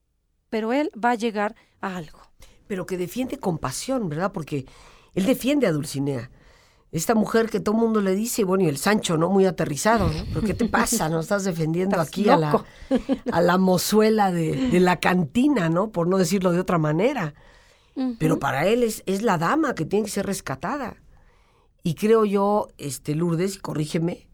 pero 0.49 0.71
él 0.71 0.91
va 0.93 1.11
a 1.11 1.15
llegar 1.15 1.55
a 1.81 1.97
algo. 1.97 2.19
Pero 2.67 2.85
que 2.85 2.97
defiende 2.97 3.37
con 3.37 3.57
pasión, 3.57 4.07
¿verdad? 4.07 4.31
Porque 4.31 4.65
él 5.15 5.25
defiende 5.25 5.67
a 5.67 5.71
Dulcinea. 5.71 6.29
Esta 6.91 7.15
mujer 7.15 7.49
que 7.49 7.59
todo 7.59 7.75
el 7.75 7.81
mundo 7.81 8.01
le 8.01 8.13
dice, 8.13 8.43
bueno, 8.43 8.65
y 8.65 8.67
el 8.67 8.77
Sancho, 8.77 9.17
¿no? 9.17 9.29
Muy 9.29 9.45
aterrizado, 9.45 10.09
¿no? 10.09 10.25
¿Pero 10.33 10.41
qué 10.41 10.53
te 10.53 10.65
pasa? 10.65 11.09
¿No 11.09 11.21
estás 11.21 11.43
defendiendo 11.43 11.95
Estás 11.95 12.07
aquí 12.09 12.29
a 12.29 12.37
la, 12.37 12.65
a 13.31 13.41
la 13.41 13.57
mozuela 13.57 14.31
de, 14.31 14.69
de 14.69 14.79
la 14.79 14.99
cantina, 14.99 15.69
¿no? 15.69 15.91
Por 15.91 16.07
no 16.07 16.17
decirlo 16.17 16.51
de 16.51 16.59
otra 16.59 16.77
manera. 16.77 17.33
Pero 18.19 18.39
para 18.39 18.67
él 18.67 18.83
es, 18.83 19.03
es 19.05 19.21
la 19.21 19.37
dama 19.37 19.73
que 19.73 19.85
tiene 19.85 20.05
que 20.05 20.11
ser 20.11 20.25
rescatada. 20.25 20.97
Y 21.83 21.95
creo 21.95 22.25
yo, 22.25 22.67
este, 22.77 23.15
Lourdes, 23.15 23.57
corrígeme, 23.57 24.27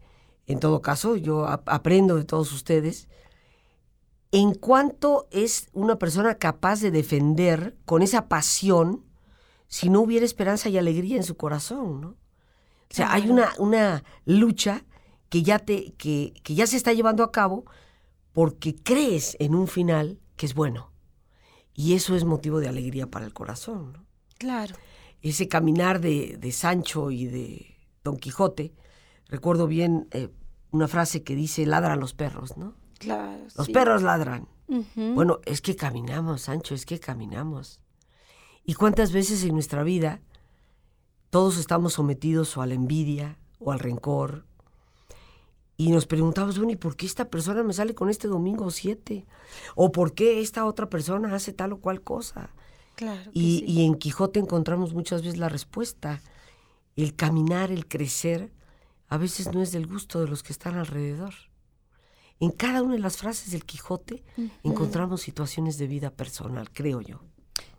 en 0.48 0.58
todo 0.60 0.82
caso, 0.82 1.16
yo 1.16 1.46
ap- 1.46 1.68
aprendo 1.68 2.16
de 2.16 2.24
todos 2.24 2.52
ustedes, 2.52 3.08
en 4.32 4.54
cuanto 4.54 5.26
es 5.30 5.68
una 5.72 5.96
persona 5.98 6.34
capaz 6.36 6.80
de 6.80 6.90
defender 6.90 7.76
con 7.86 8.02
esa 8.02 8.28
pasión 8.28 9.04
si 9.68 9.88
no 9.90 10.00
hubiera 10.00 10.26
esperanza 10.26 10.68
y 10.68 10.78
alegría 10.78 11.16
en 11.16 11.22
su 11.22 11.36
corazón, 11.36 12.00
¿no? 12.00 12.08
O 12.90 12.94
sea, 12.94 13.12
hay 13.12 13.28
una, 13.28 13.52
una 13.58 14.02
lucha 14.24 14.84
que 15.28 15.42
ya, 15.42 15.58
te, 15.58 15.92
que, 15.98 16.32
que 16.42 16.54
ya 16.54 16.66
se 16.66 16.76
está 16.78 16.92
llevando 16.94 17.22
a 17.22 17.32
cabo 17.32 17.64
porque 18.32 18.74
crees 18.74 19.36
en 19.40 19.54
un 19.54 19.66
final 19.68 20.18
que 20.36 20.46
es 20.46 20.54
bueno. 20.54 20.90
Y 21.74 21.94
eso 21.94 22.16
es 22.16 22.24
motivo 22.24 22.60
de 22.60 22.68
alegría 22.68 23.06
para 23.06 23.26
el 23.26 23.32
corazón, 23.34 23.92
¿no? 23.92 24.06
Claro. 24.38 24.74
ese 25.20 25.48
caminar 25.48 26.00
de, 26.00 26.36
de 26.38 26.52
Sancho 26.52 27.10
y 27.10 27.26
de 27.26 27.76
Don 28.04 28.16
Quijote, 28.16 28.72
recuerdo 29.28 29.66
bien 29.66 30.08
eh, 30.12 30.28
una 30.70 30.88
frase 30.88 31.22
que 31.22 31.34
dice, 31.34 31.66
ladran 31.66 32.00
los 32.00 32.14
perros, 32.14 32.56
¿no? 32.56 32.74
Claro. 32.98 33.44
Los 33.56 33.66
sí. 33.66 33.72
perros 33.72 34.02
ladran. 34.02 34.48
Bueno, 34.96 35.40
es 35.46 35.62
que 35.62 35.76
caminamos, 35.76 36.42
Sancho, 36.42 36.74
es 36.74 36.84
que 36.84 37.00
caminamos. 37.00 37.80
¿Y 38.64 38.74
cuántas 38.74 39.12
veces 39.12 39.42
en 39.44 39.54
nuestra 39.54 39.82
vida 39.82 40.20
todos 41.30 41.56
estamos 41.56 41.94
sometidos 41.94 42.54
o 42.56 42.62
a 42.62 42.66
la 42.66 42.74
envidia 42.74 43.38
o 43.60 43.72
al 43.72 43.78
rencor? 43.78 44.44
Y 45.78 45.90
nos 45.90 46.06
preguntamos, 46.06 46.58
bueno, 46.58 46.72
¿y 46.72 46.76
por 46.76 46.96
qué 46.96 47.06
esta 47.06 47.30
persona 47.30 47.62
me 47.62 47.72
sale 47.72 47.94
con 47.94 48.10
este 48.10 48.28
domingo 48.28 48.70
7? 48.70 49.24
¿O 49.74 49.92
por 49.92 50.12
qué 50.12 50.40
esta 50.40 50.66
otra 50.66 50.90
persona 50.90 51.34
hace 51.34 51.52
tal 51.52 51.72
o 51.72 51.80
cual 51.80 52.02
cosa? 52.02 52.50
Claro. 52.96 53.30
que 53.32 53.38
Y, 53.38 53.58
sí. 53.60 53.64
y 53.66 53.86
en 53.86 53.94
Quijote 53.94 54.40
encontramos 54.40 54.92
muchas 54.92 55.22
veces 55.22 55.38
la 55.38 55.48
respuesta. 55.48 56.20
El 56.96 57.14
caminar, 57.14 57.70
el 57.70 57.86
crecer, 57.86 58.52
a 59.08 59.16
veces 59.16 59.52
no 59.52 59.62
es 59.62 59.72
del 59.72 59.86
gusto 59.86 60.20
de 60.20 60.28
los 60.28 60.42
que 60.42 60.52
están 60.52 60.76
alrededor. 60.76 61.34
En 62.40 62.50
cada 62.50 62.82
una 62.82 62.94
de 62.94 63.00
las 63.00 63.16
frases 63.16 63.50
del 63.50 63.64
Quijote 63.64 64.22
encontramos 64.62 65.22
situaciones 65.22 65.78
de 65.78 65.86
vida 65.86 66.10
personal, 66.10 66.70
creo 66.70 67.00
yo. 67.00 67.20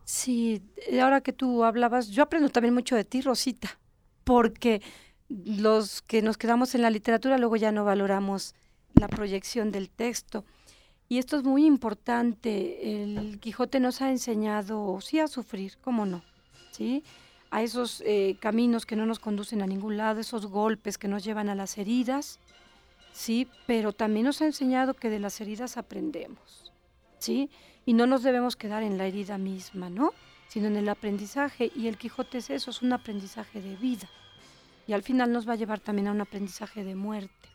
Sí, 0.04 0.62
ahora 1.02 1.22
que 1.22 1.34
tú 1.34 1.64
hablabas, 1.64 2.10
yo 2.10 2.24
aprendo 2.24 2.50
también 2.50 2.74
mucho 2.74 2.96
de 2.96 3.06
ti, 3.06 3.22
Rosita, 3.22 3.80
porque 4.24 4.82
los 5.30 6.02
que 6.02 6.22
nos 6.22 6.38
quedamos 6.38 6.74
en 6.74 6.82
la 6.82 6.90
literatura 6.90 7.38
luego 7.38 7.56
ya 7.56 7.72
no 7.72 7.86
valoramos 7.86 8.56
la 8.96 9.08
proyección 9.08 9.72
del 9.72 9.90
texto. 9.90 10.46
Y 11.08 11.20
esto 11.20 11.38
es 11.38 11.44
muy 11.44 11.66
importante. 11.66 13.04
El 13.04 13.40
Quijote 13.40 13.80
nos 13.80 14.02
ha 14.02 14.12
enseñado, 14.12 15.00
sí, 15.02 15.20
a 15.20 15.28
sufrir, 15.28 15.78
cómo 15.82 16.06
no, 16.06 16.24
¿sí? 16.72 17.04
A 17.52 17.64
esos 17.64 18.02
eh, 18.06 18.38
caminos 18.40 18.86
que 18.86 18.96
no 18.96 19.06
nos 19.06 19.20
conducen 19.20 19.62
a 19.62 19.68
ningún 19.68 19.98
lado, 19.98 20.20
esos 20.20 20.46
golpes 20.46 20.98
que 20.98 21.08
nos 21.08 21.24
llevan 21.24 21.50
a 21.50 21.56
las 21.56 21.78
heridas, 21.78 22.40
sí, 23.12 23.48
pero 23.66 23.92
también 23.92 24.26
nos 24.26 24.42
ha 24.42 24.46
enseñado 24.46 24.94
que 24.94 25.10
de 25.10 25.20
las 25.20 25.42
heridas 25.42 25.78
aprendemos, 25.78 26.72
¿sí? 27.18 27.50
Y 27.86 27.94
no 27.94 28.06
nos 28.06 28.22
debemos 28.22 28.56
quedar 28.56 28.84
en 28.84 28.98
la 28.98 29.08
herida 29.08 29.38
misma, 29.38 29.90
¿no? 29.90 30.14
Sino 30.48 30.68
en 30.68 30.76
el 30.76 30.90
aprendizaje. 30.90 31.72
Y 31.76 31.88
el 31.88 31.98
Quijote 31.98 32.38
es 32.38 32.50
eso, 32.52 32.70
es 32.70 32.82
un 32.82 32.94
aprendizaje 32.94 33.62
de 33.62 33.76
vida. 33.76 34.08
Y 34.88 34.94
al 34.94 35.04
final 35.04 35.32
nos 35.32 35.48
va 35.48 35.54
a 35.54 35.56
llevar 35.56 35.80
también 35.80 36.08
a 36.08 36.12
un 36.12 36.22
aprendizaje 36.22 36.84
de 36.84 36.96
muerte. 36.96 37.50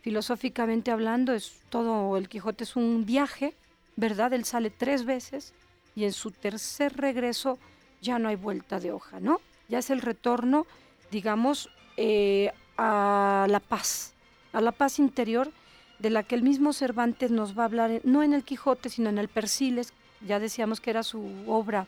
filosóficamente 0.00 0.90
hablando, 0.90 1.32
es 1.32 1.60
todo 1.70 2.16
el 2.16 2.28
Quijote 2.28 2.64
es 2.64 2.76
un 2.76 3.04
viaje, 3.04 3.54
¿verdad? 3.96 4.32
Él 4.32 4.44
sale 4.44 4.70
tres 4.70 5.04
veces 5.04 5.54
y 5.94 6.04
en 6.04 6.12
su 6.12 6.30
tercer 6.30 6.96
regreso 6.96 7.58
ya 8.00 8.18
no 8.18 8.28
hay 8.28 8.36
vuelta 8.36 8.80
de 8.80 8.92
hoja, 8.92 9.20
¿no? 9.20 9.40
Ya 9.68 9.78
es 9.78 9.90
el 9.90 10.00
retorno, 10.00 10.66
digamos, 11.10 11.70
eh, 11.96 12.52
a 12.76 13.46
la 13.48 13.60
paz, 13.60 14.14
a 14.52 14.60
la 14.60 14.72
paz 14.72 14.98
interior 14.98 15.50
de 15.98 16.10
la 16.10 16.22
que 16.22 16.34
el 16.34 16.42
mismo 16.42 16.72
Cervantes 16.72 17.30
nos 17.30 17.58
va 17.58 17.62
a 17.62 17.66
hablar, 17.66 18.00
no 18.04 18.22
en 18.22 18.32
el 18.32 18.44
Quijote, 18.44 18.88
sino 18.88 19.10
en 19.10 19.18
el 19.18 19.28
Persiles, 19.28 19.92
ya 20.26 20.38
decíamos 20.38 20.80
que 20.80 20.90
era 20.90 21.02
su 21.02 21.28
obra, 21.46 21.86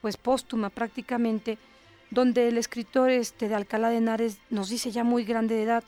pues 0.00 0.16
póstuma 0.16 0.70
prácticamente, 0.70 1.58
donde 2.10 2.48
el 2.48 2.58
escritor 2.58 3.10
este, 3.10 3.48
de 3.48 3.54
Alcalá 3.54 3.90
de 3.90 3.98
Henares 3.98 4.38
nos 4.50 4.68
dice 4.68 4.90
ya 4.90 5.04
muy 5.04 5.24
grande 5.24 5.54
de 5.54 5.62
edad, 5.62 5.84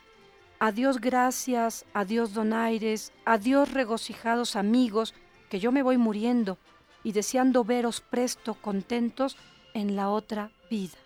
adiós 0.59 1.01
gracias, 1.01 1.85
adiós 1.93 2.33
donaires, 2.33 3.13
adiós 3.25 3.73
regocijados 3.73 4.57
amigos, 4.57 5.15
que 5.51 5.61
yo 5.61 5.73
me 5.73 5.83
voy 5.83 5.97
muriendo 5.97 6.59
y 7.05 7.13
deseando 7.13 7.65
veros 7.65 8.01
presto 8.01 8.55
contentos 8.55 9.37
en 9.77 9.95
la 9.95 10.09
otra 10.09 10.51
vida. 10.71 10.97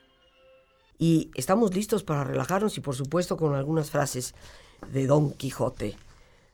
Y 0.96 1.30
estamos 1.34 1.74
listos 1.74 2.04
para 2.04 2.22
relajarnos 2.22 2.78
y 2.78 2.80
por 2.80 2.94
supuesto 2.94 3.36
con 3.36 3.54
algunas 3.54 3.90
frases 3.90 4.34
de 4.92 5.06
Don 5.06 5.32
Quijote 5.32 5.96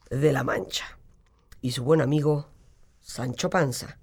de 0.09 0.33
la 0.33 0.43
Mancha 0.43 0.99
y 1.61 1.73
su 1.73 1.85
buen 1.85 2.01
amigo 2.01 2.49
Sancho 3.01 3.51
Panza. 3.51 3.99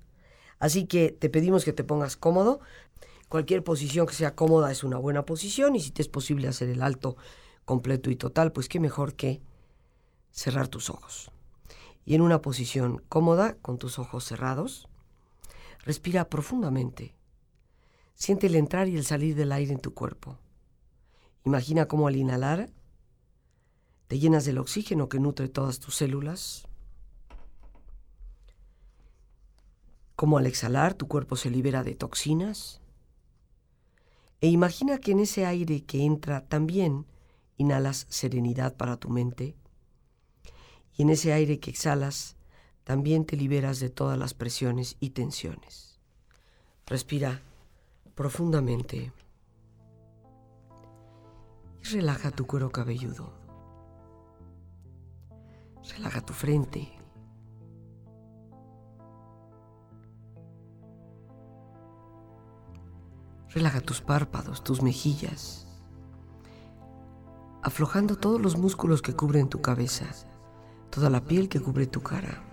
Así 0.59 0.85
que 0.85 1.09
te 1.09 1.29
pedimos 1.29 1.65
que 1.65 1.73
te 1.73 1.83
pongas 1.83 2.15
cómodo. 2.15 2.59
Cualquier 3.29 3.63
posición 3.63 4.05
que 4.05 4.13
sea 4.13 4.35
cómoda 4.35 4.71
es 4.71 4.83
una 4.83 4.97
buena 4.97 5.25
posición 5.25 5.75
y 5.75 5.79
si 5.79 5.89
te 5.89 6.03
es 6.03 6.07
posible 6.07 6.47
hacer 6.47 6.69
el 6.69 6.83
alto 6.83 7.17
completo 7.65 8.11
y 8.11 8.15
total, 8.15 8.51
pues 8.51 8.69
qué 8.69 8.79
mejor 8.79 9.15
que 9.15 9.41
cerrar 10.31 10.67
tus 10.67 10.91
ojos. 10.91 11.31
Y 12.05 12.13
en 12.13 12.21
una 12.21 12.41
posición 12.41 13.01
cómoda, 13.09 13.55
con 13.61 13.79
tus 13.79 13.97
ojos 13.97 14.23
cerrados, 14.25 14.87
respira 15.83 16.29
profundamente. 16.29 17.15
Siente 18.15 18.47
el 18.47 18.55
entrar 18.55 18.87
y 18.87 18.97
el 18.97 19.05
salir 19.05 19.35
del 19.35 19.51
aire 19.51 19.73
en 19.73 19.79
tu 19.79 19.93
cuerpo. 19.93 20.37
Imagina 21.45 21.87
cómo 21.87 22.07
al 22.07 22.15
inhalar 22.15 22.69
te 24.07 24.19
llenas 24.19 24.45
del 24.45 24.59
oxígeno 24.59 25.09
que 25.09 25.19
nutre 25.19 25.49
todas 25.49 25.79
tus 25.79 25.95
células. 25.95 26.67
Cómo 30.15 30.37
al 30.37 30.45
exhalar 30.45 30.93
tu 30.93 31.07
cuerpo 31.07 31.35
se 31.35 31.49
libera 31.49 31.83
de 31.83 31.95
toxinas. 31.95 32.81
E 34.39 34.47
imagina 34.47 34.99
que 34.99 35.11
en 35.11 35.19
ese 35.19 35.45
aire 35.45 35.83
que 35.83 36.03
entra 36.03 36.45
también 36.45 37.05
inhalas 37.57 38.05
serenidad 38.09 38.75
para 38.75 38.97
tu 38.97 39.09
mente. 39.09 39.55
Y 40.95 41.01
en 41.01 41.09
ese 41.09 41.33
aire 41.33 41.59
que 41.59 41.71
exhalas 41.71 42.35
también 42.83 43.25
te 43.25 43.35
liberas 43.35 43.79
de 43.79 43.89
todas 43.89 44.17
las 44.17 44.33
presiones 44.33 44.97
y 44.99 45.11
tensiones. 45.11 45.99
Respira 46.85 47.41
profundamente 48.15 49.11
y 51.81 51.87
relaja 51.87 52.31
tu 52.31 52.45
cuero 52.45 52.71
cabelludo. 52.71 53.33
Relaja 55.95 56.21
tu 56.21 56.33
frente. 56.33 56.91
Relaja 63.49 63.81
tus 63.81 64.01
párpados, 64.01 64.63
tus 64.63 64.81
mejillas, 64.81 65.67
aflojando 67.61 68.15
todos 68.15 68.41
los 68.41 68.57
músculos 68.57 69.03
que 69.03 69.15
cubren 69.15 69.47
tu 69.47 69.61
cabeza, 69.61 70.07
toda 70.89 71.11
la 71.11 71.23
piel 71.23 71.49
que 71.49 71.59
cubre 71.61 71.85
tu 71.85 72.01
cara. 72.01 72.52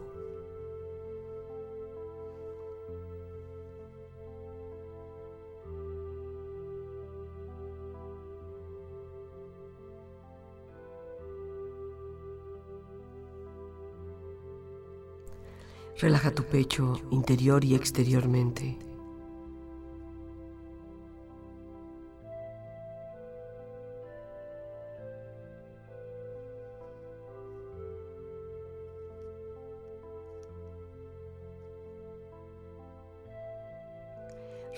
Relaja 16.01 16.31
tu 16.31 16.43
pecho 16.43 16.95
interior 17.11 17.63
y 17.63 17.75
exteriormente. 17.75 18.75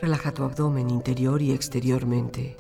Relaja 0.02 0.34
tu 0.34 0.44
abdomen 0.44 0.90
interior 0.90 1.42
y 1.42 1.54
exteriormente. 1.54 2.58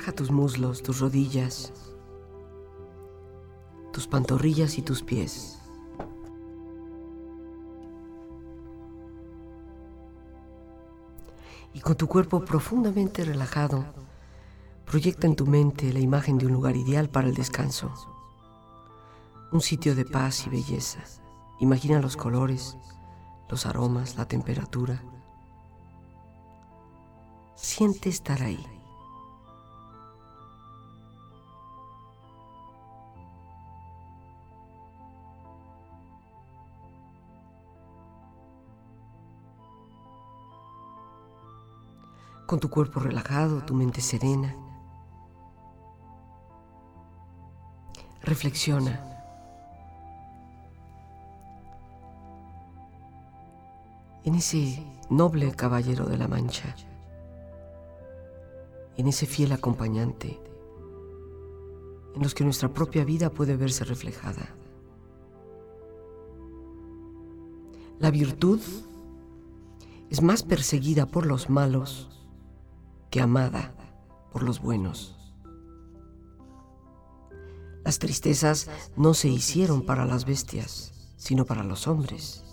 Relaja 0.00 0.16
tus 0.16 0.30
muslos, 0.30 0.82
tus 0.82 0.98
rodillas, 1.00 1.74
tus 3.92 4.06
pantorrillas 4.06 4.78
y 4.78 4.82
tus 4.82 5.02
pies. 5.02 5.58
Y 11.74 11.80
con 11.80 11.96
tu 11.96 12.06
cuerpo 12.06 12.42
profundamente 12.42 13.26
relajado, 13.26 13.84
proyecta 14.86 15.26
en 15.26 15.36
tu 15.36 15.46
mente 15.46 15.92
la 15.92 16.00
imagen 16.00 16.38
de 16.38 16.46
un 16.46 16.52
lugar 16.52 16.76
ideal 16.76 17.10
para 17.10 17.28
el 17.28 17.34
descanso. 17.34 17.92
Un 19.52 19.60
sitio 19.60 19.94
de 19.94 20.06
paz 20.06 20.46
y 20.46 20.48
belleza. 20.48 21.00
Imagina 21.58 22.00
los 22.00 22.16
colores, 22.16 22.78
los 23.50 23.66
aromas, 23.66 24.16
la 24.16 24.26
temperatura. 24.26 25.02
Siente 27.54 28.08
estar 28.08 28.42
ahí. 28.42 28.79
Con 42.50 42.58
tu 42.58 42.68
cuerpo 42.68 42.98
relajado, 42.98 43.62
tu 43.62 43.74
mente 43.74 44.00
serena. 44.00 44.56
Reflexiona. 48.22 49.00
En 54.24 54.34
ese 54.34 54.84
noble 55.10 55.52
caballero 55.52 56.06
de 56.06 56.18
la 56.18 56.26
Mancha, 56.26 56.74
en 58.96 59.06
ese 59.06 59.26
fiel 59.26 59.52
acompañante, 59.52 60.40
en 62.16 62.20
los 62.20 62.34
que 62.34 62.42
nuestra 62.42 62.68
propia 62.70 63.04
vida 63.04 63.30
puede 63.30 63.54
verse 63.54 63.84
reflejada. 63.84 64.48
La 68.00 68.10
virtud 68.10 68.60
es 70.10 70.20
más 70.20 70.42
perseguida 70.42 71.06
por 71.06 71.26
los 71.26 71.48
malos 71.48 72.10
que 73.10 73.20
amada 73.20 73.74
por 74.32 74.42
los 74.42 74.60
buenos. 74.60 75.16
Las 77.84 77.98
tristezas 77.98 78.68
no 78.96 79.14
se 79.14 79.28
hicieron 79.28 79.84
para 79.84 80.04
las 80.04 80.24
bestias, 80.24 80.92
sino 81.16 81.44
para 81.44 81.64
los 81.64 81.88
hombres. 81.88 82.44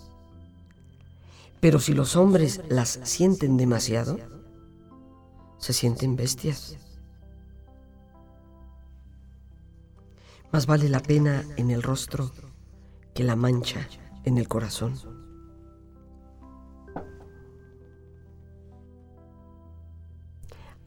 Pero 1.60 1.80
si 1.80 1.92
los 1.92 2.16
hombres 2.16 2.62
las 2.68 3.00
sienten 3.04 3.56
demasiado, 3.56 4.18
se 5.58 5.72
sienten 5.72 6.16
bestias. 6.16 6.76
Más 10.50 10.66
vale 10.66 10.88
la 10.88 11.00
pena 11.00 11.44
en 11.56 11.70
el 11.70 11.82
rostro 11.82 12.30
que 13.14 13.22
la 13.22 13.36
mancha 13.36 13.86
en 14.24 14.38
el 14.38 14.48
corazón. 14.48 15.17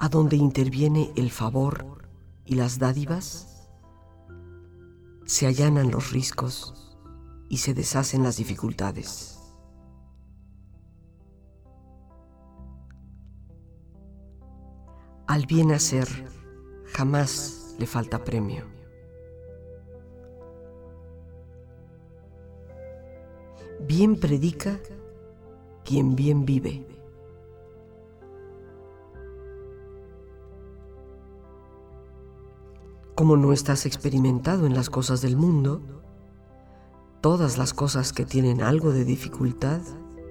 A 0.03 0.09
donde 0.09 0.35
interviene 0.35 1.13
el 1.15 1.29
favor 1.29 2.09
y 2.43 2.55
las 2.55 2.79
dádivas, 2.79 3.69
se 5.25 5.45
allanan 5.45 5.91
los 5.91 6.11
riscos 6.11 6.97
y 7.49 7.57
se 7.57 7.75
deshacen 7.75 8.23
las 8.23 8.37
dificultades. 8.37 9.39
Al 15.27 15.45
bien 15.45 15.71
hacer 15.71 16.07
jamás 16.87 17.75
le 17.77 17.85
falta 17.85 18.23
premio. 18.23 18.65
Bien 23.81 24.19
predica 24.19 24.79
quien 25.85 26.15
bien 26.15 26.43
vive. 26.43 26.90
Como 33.21 33.37
no 33.37 33.53
estás 33.53 33.85
experimentado 33.85 34.65
en 34.65 34.73
las 34.73 34.89
cosas 34.89 35.21
del 35.21 35.37
mundo, 35.37 35.79
todas 37.21 37.59
las 37.59 37.71
cosas 37.71 38.13
que 38.13 38.25
tienen 38.25 38.63
algo 38.63 38.91
de 38.91 39.05
dificultad 39.05 39.79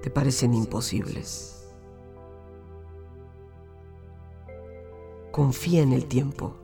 te 0.03 0.11
parecen 0.11 0.55
imposibles. 0.55 1.65
confía 5.31 5.83
en 5.83 5.93
el 5.93 6.07
tiempo, 6.07 6.57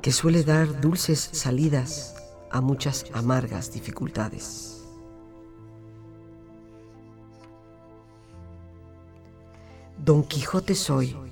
que 0.00 0.12
suele 0.12 0.44
dar 0.44 0.80
dulces 0.80 1.28
salidas 1.30 2.14
a 2.50 2.62
muchas 2.62 3.04
amargas 3.12 3.74
dificultades. 3.74 4.82
Don 9.98 10.22
Quijote 10.22 10.74
soy, 10.74 11.29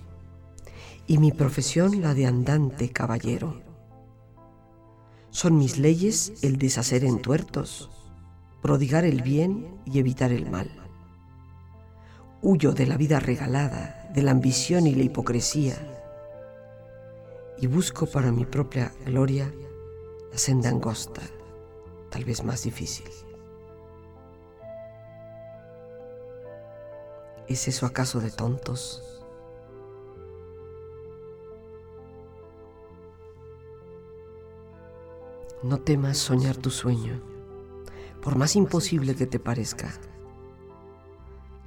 y 1.09 1.17
mi 1.17 1.33
profesión 1.33 2.03
la 2.03 2.13
de 2.13 2.27
andante 2.27 2.91
caballero. 2.91 3.63
Son 5.31 5.57
mis 5.57 5.79
leyes 5.79 6.35
el 6.43 6.59
deshacer 6.59 7.03
entuertos, 7.03 7.91
prodigar 8.61 9.07
el 9.07 9.23
bien 9.23 9.81
y 9.87 9.99
evitar 9.99 10.33
el 10.33 10.51
mal. 10.51 10.71
Huyo 12.43 12.73
de 12.73 12.87
la 12.87 12.99
vida 12.99 13.21
regalada 13.21 14.11
de 14.15 14.23
la 14.23 14.33
ambición 14.33 14.87
y 14.87 14.95
la 14.95 15.03
hipocresía 15.03 15.77
y 17.59 17.67
busco 17.67 18.07
para 18.07 18.31
mi 18.31 18.45
propia 18.45 18.93
gloria 19.07 19.53
la 20.31 20.39
senda 20.39 20.69
angosta, 20.69 21.23
tal 22.11 22.25
vez 22.27 22.45
más 22.45 22.65
difícil. 22.65 23.09
¿Es 27.49 27.67
eso 27.67 27.87
acaso 27.87 28.21
de 28.21 28.31
tontos? 28.31 29.18
No 35.63 35.79
temas 35.79 36.19
soñar 36.19 36.57
tu 36.57 36.71
sueño, 36.71 37.21
por 38.23 38.37
más 38.37 38.55
imposible 38.55 39.17
que 39.17 39.27
te 39.27 39.41
parezca. 39.41 39.91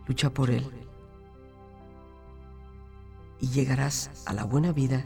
Lucha 0.08 0.34
por 0.34 0.50
él 0.50 0.70
y 3.42 3.48
llegarás 3.48 4.24
a 4.26 4.34
la 4.34 4.46
buena 4.46 4.72
vida 4.72 5.06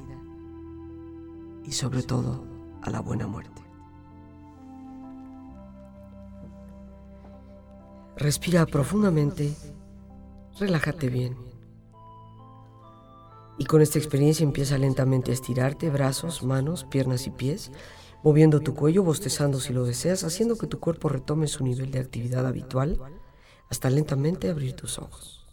y 1.63 1.71
sobre 1.71 2.03
todo 2.03 2.43
a 2.83 2.89
la 2.91 2.99
buena 2.99 3.25
muerte. 3.25 3.61
Respira 8.17 8.65
profundamente, 8.65 9.55
relájate 10.59 11.09
bien. 11.09 11.35
Y 13.57 13.65
con 13.65 13.81
esta 13.81 13.97
experiencia 13.97 14.43
empieza 14.43 14.77
lentamente 14.77 15.31
a 15.31 15.33
estirarte 15.33 15.89
brazos, 15.89 16.43
manos, 16.43 16.83
piernas 16.83 17.25
y 17.25 17.31
pies, 17.31 17.71
moviendo 18.25 18.59
tu 18.59 18.73
cuello, 18.73 19.03
bostezando 19.03 19.59
si 19.59 19.71
lo 19.71 19.85
deseas, 19.85 20.23
haciendo 20.23 20.57
que 20.57 20.65
tu 20.65 20.79
cuerpo 20.79 21.09
retome 21.09 21.45
su 21.45 21.63
nivel 21.63 21.91
de 21.91 21.99
actividad 21.99 22.47
habitual, 22.47 22.99
hasta 23.69 23.91
lentamente 23.91 24.49
abrir 24.49 24.73
tus 24.73 24.97
ojos. 24.97 25.45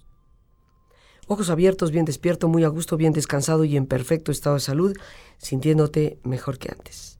Ojos 1.26 1.50
abiertos, 1.50 1.90
bien 1.90 2.06
despierto, 2.06 2.48
muy 2.48 2.64
a 2.64 2.68
gusto, 2.68 2.96
bien 2.96 3.12
descansado 3.12 3.64
y 3.64 3.76
en 3.76 3.84
perfecto 3.84 4.32
estado 4.32 4.54
de 4.54 4.60
salud, 4.60 4.96
sintiéndote 5.36 6.18
mejor 6.24 6.58
que 6.58 6.70
antes. 6.70 7.18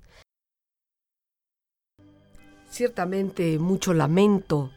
Ciertamente 2.71 3.59
mucho 3.59 3.93
lamento 3.93 4.71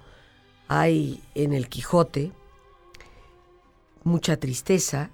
hay 0.68 1.24
en 1.36 1.54
el 1.54 1.70
Quijote, 1.70 2.34
mucha 4.04 4.36
tristeza, 4.36 5.10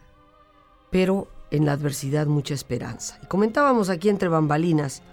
pero 0.90 1.28
en 1.52 1.68
la 1.68 1.74
adversidad 1.74 2.26
mucha 2.26 2.56
esperanza. 2.56 3.20
Y 3.22 3.28
comentábamos 3.28 3.90
aquí 3.90 4.10
entre 4.10 4.28
bambalinas 4.28 5.04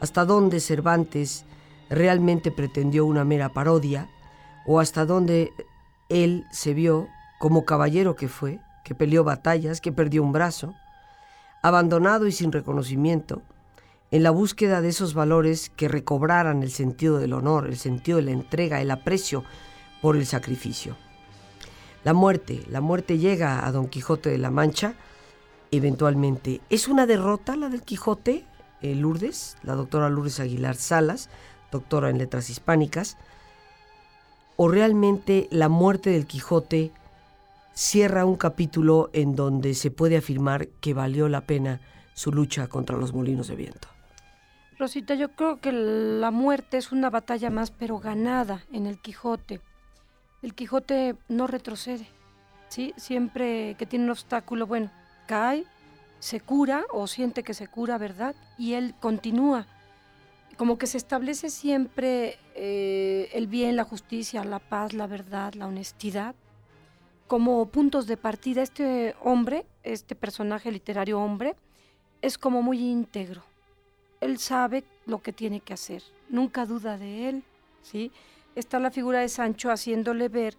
hasta 0.00 0.24
dónde 0.24 0.60
Cervantes 0.60 1.44
realmente 1.88 2.50
pretendió 2.50 3.04
una 3.04 3.24
mera 3.24 3.50
parodia 3.50 4.08
o 4.66 4.80
hasta 4.80 5.04
dónde 5.04 5.52
él 6.08 6.46
se 6.50 6.74
vio 6.74 7.08
como 7.38 7.64
caballero 7.64 8.16
que 8.16 8.28
fue, 8.28 8.60
que 8.84 8.94
peleó 8.94 9.24
batallas, 9.24 9.80
que 9.80 9.92
perdió 9.92 10.22
un 10.22 10.32
brazo, 10.32 10.74
abandonado 11.62 12.26
y 12.26 12.32
sin 12.32 12.52
reconocimiento, 12.52 13.42
en 14.10 14.22
la 14.22 14.30
búsqueda 14.30 14.80
de 14.80 14.88
esos 14.88 15.14
valores 15.14 15.70
que 15.70 15.88
recobraran 15.88 16.62
el 16.62 16.70
sentido 16.70 17.18
del 17.18 17.32
honor, 17.32 17.66
el 17.66 17.76
sentido 17.76 18.16
de 18.16 18.24
la 18.24 18.32
entrega, 18.32 18.80
el 18.80 18.90
aprecio 18.90 19.44
por 20.02 20.16
el 20.16 20.26
sacrificio. 20.26 20.96
La 22.02 22.12
muerte, 22.12 22.62
la 22.68 22.80
muerte 22.80 23.18
llega 23.18 23.64
a 23.64 23.72
Don 23.72 23.88
Quijote 23.88 24.30
de 24.30 24.38
la 24.38 24.50
Mancha, 24.50 24.94
eventualmente. 25.70 26.60
¿Es 26.70 26.88
una 26.88 27.06
derrota 27.06 27.56
la 27.56 27.68
del 27.68 27.82
Quijote, 27.82 28.46
eh, 28.82 28.94
Lourdes, 28.94 29.56
la 29.62 29.74
doctora 29.74 30.08
Lourdes 30.08 30.40
Aguilar 30.40 30.76
Salas, 30.76 31.28
doctora 31.70 32.10
en 32.10 32.18
letras 32.18 32.50
hispánicas? 32.50 33.16
¿O 34.56 34.68
realmente 34.68 35.48
la 35.50 35.68
muerte 35.68 36.10
del 36.10 36.26
Quijote 36.26 36.92
cierra 37.72 38.24
un 38.24 38.36
capítulo 38.36 39.10
en 39.12 39.34
donde 39.36 39.74
se 39.74 39.90
puede 39.90 40.16
afirmar 40.16 40.68
que 40.68 40.92
valió 40.92 41.28
la 41.28 41.40
pena 41.42 41.80
su 42.20 42.32
lucha 42.32 42.66
contra 42.66 42.98
los 42.98 43.14
molinos 43.14 43.48
de 43.48 43.56
viento. 43.56 43.88
Rosita, 44.78 45.14
yo 45.14 45.30
creo 45.30 45.60
que 45.60 45.72
la 45.72 46.30
muerte 46.30 46.76
es 46.76 46.92
una 46.92 47.08
batalla 47.08 47.48
más, 47.48 47.70
pero 47.70 47.98
ganada 47.98 48.64
en 48.72 48.86
el 48.86 48.98
Quijote. 48.98 49.62
El 50.42 50.54
Quijote 50.54 51.16
no 51.28 51.46
retrocede, 51.46 52.06
¿sí? 52.68 52.92
Siempre 52.98 53.74
que 53.78 53.86
tiene 53.86 54.04
un 54.04 54.10
obstáculo, 54.10 54.66
bueno, 54.66 54.90
cae, 55.26 55.64
se 56.20 56.40
cura 56.40 56.84
o 56.92 57.06
siente 57.08 57.42
que 57.42 57.54
se 57.54 57.66
cura, 57.66 57.98
¿verdad? 57.98 58.36
Y 58.56 58.74
él 58.74 58.94
continúa. 59.00 59.66
Como 60.56 60.78
que 60.78 60.86
se 60.86 60.98
establece 60.98 61.50
siempre 61.50 62.38
eh, 62.54 63.30
el 63.32 63.48
bien, 63.48 63.74
la 63.74 63.84
justicia, 63.84 64.44
la 64.44 64.60
paz, 64.60 64.92
la 64.92 65.08
verdad, 65.08 65.54
la 65.54 65.66
honestidad 65.66 66.34
como 67.30 67.64
puntos 67.66 68.08
de 68.08 68.16
partida. 68.16 68.60
Este 68.60 69.14
hombre, 69.22 69.64
este 69.84 70.16
personaje 70.16 70.72
literario 70.72 71.20
hombre, 71.20 71.54
es 72.22 72.38
como 72.38 72.60
muy 72.60 72.80
íntegro. 72.80 73.44
Él 74.20 74.38
sabe 74.38 74.82
lo 75.06 75.22
que 75.22 75.32
tiene 75.32 75.60
que 75.60 75.72
hacer, 75.72 76.02
nunca 76.28 76.66
duda 76.66 76.98
de 76.98 77.28
él, 77.28 77.44
¿sí? 77.82 78.10
Está 78.56 78.80
la 78.80 78.90
figura 78.90 79.20
de 79.20 79.28
Sancho 79.28 79.70
haciéndole 79.70 80.28
ver 80.28 80.56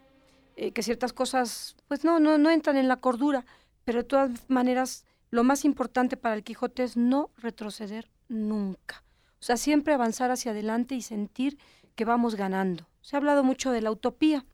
eh, 0.56 0.72
que 0.72 0.82
ciertas 0.82 1.12
cosas, 1.12 1.76
pues 1.90 2.06
no, 2.06 2.22
no, 2.22 2.38
no 2.38 2.50
entran 2.50 2.78
en 2.78 2.88
la 2.88 2.96
cordura, 2.96 3.44
pero 3.84 4.00
de 4.00 4.06
todas 4.06 4.32
maneras, 4.48 5.04
lo 5.32 5.46
más 5.46 5.64
importante 5.64 6.18
para 6.18 6.36
el 6.36 6.44
Quijote 6.44 6.84
es 6.84 6.98
no 6.98 7.32
retroceder 7.38 8.12
nunca. 8.28 9.04
O 9.40 9.44
sea, 9.44 9.56
siempre 9.56 9.94
avanzar 9.94 10.30
hacia 10.30 10.52
adelante 10.52 10.94
y 10.94 11.02
sentir 11.02 11.58
que 11.96 12.06
vamos 12.06 12.36
ganando. 12.36 12.88
Se 13.02 13.16
ha 13.16 13.20
hablado 13.20 13.44
mucho 13.44 13.72
de 13.72 13.82
la 13.82 13.92
utopía. 13.92 14.46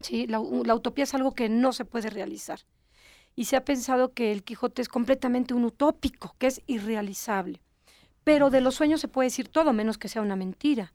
¿sí? 0.00 0.26
La, 0.26 0.40
utopía 0.40 1.04
es 1.04 1.14
algo 1.14 1.32
que 1.32 1.50
no 1.50 1.72
se 1.72 1.84
puede 1.84 2.08
realizar. 2.08 2.60
Y 3.36 3.44
se 3.44 3.56
ha 3.56 3.64
pensado 3.64 4.14
que 4.14 4.32
el 4.32 4.42
Quijote 4.42 4.80
es 4.80 4.88
completamente 4.88 5.52
un 5.52 5.66
utópico, 5.66 6.34
que 6.38 6.46
es 6.46 6.62
irrealizable. 6.66 7.60
Pero 8.24 8.48
de 8.48 8.62
los 8.62 8.74
sueños 8.74 9.02
se 9.02 9.08
puede 9.08 9.26
decir 9.26 9.48
todo, 9.48 9.74
menos 9.74 9.98
que 9.98 10.08
sea 10.08 10.22
una 10.22 10.34
mentira. 10.34 10.94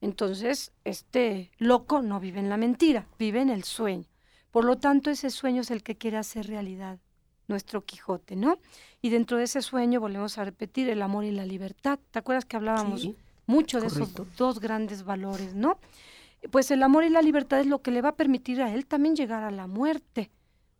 Entonces, 0.00 0.72
este 0.84 1.50
loco 1.58 2.00
no 2.00 2.20
vive 2.20 2.38
en 2.38 2.48
la 2.48 2.56
mentira, 2.56 3.08
vive 3.18 3.40
en 3.40 3.50
el 3.50 3.64
sueño. 3.64 4.06
Por 4.52 4.64
lo 4.64 4.78
tanto, 4.78 5.10
ese 5.10 5.30
sueño 5.30 5.62
es 5.62 5.72
el 5.72 5.82
que 5.82 5.98
quiere 5.98 6.16
hacer 6.16 6.46
realidad 6.46 7.00
nuestro 7.48 7.84
Quijote, 7.84 8.36
¿no? 8.36 8.58
Y 9.00 9.10
dentro 9.10 9.36
de 9.36 9.44
ese 9.44 9.62
sueño 9.62 10.00
volvemos 10.00 10.38
a 10.38 10.44
repetir 10.44 10.88
el 10.88 11.02
amor 11.02 11.24
y 11.24 11.30
la 11.30 11.44
libertad. 11.44 11.98
¿Te 12.10 12.18
acuerdas 12.18 12.44
que 12.44 12.56
hablábamos 12.56 13.08
mucho 13.46 13.80
de 13.80 13.88
esos 13.88 14.12
dos 14.36 14.60
grandes 14.60 15.04
valores, 15.04 15.54
¿no? 15.54 15.78
pues 16.50 16.70
el 16.70 16.82
amor 16.82 17.04
y 17.04 17.10
la 17.10 17.22
libertad 17.22 17.60
es 17.60 17.66
lo 17.66 17.82
que 17.82 17.90
le 17.90 18.02
va 18.02 18.10
a 18.10 18.16
permitir 18.16 18.62
a 18.62 18.74
él 18.74 18.86
también 18.86 19.14
llegar 19.14 19.42
a 19.44 19.50
la 19.50 19.66
muerte. 19.66 20.30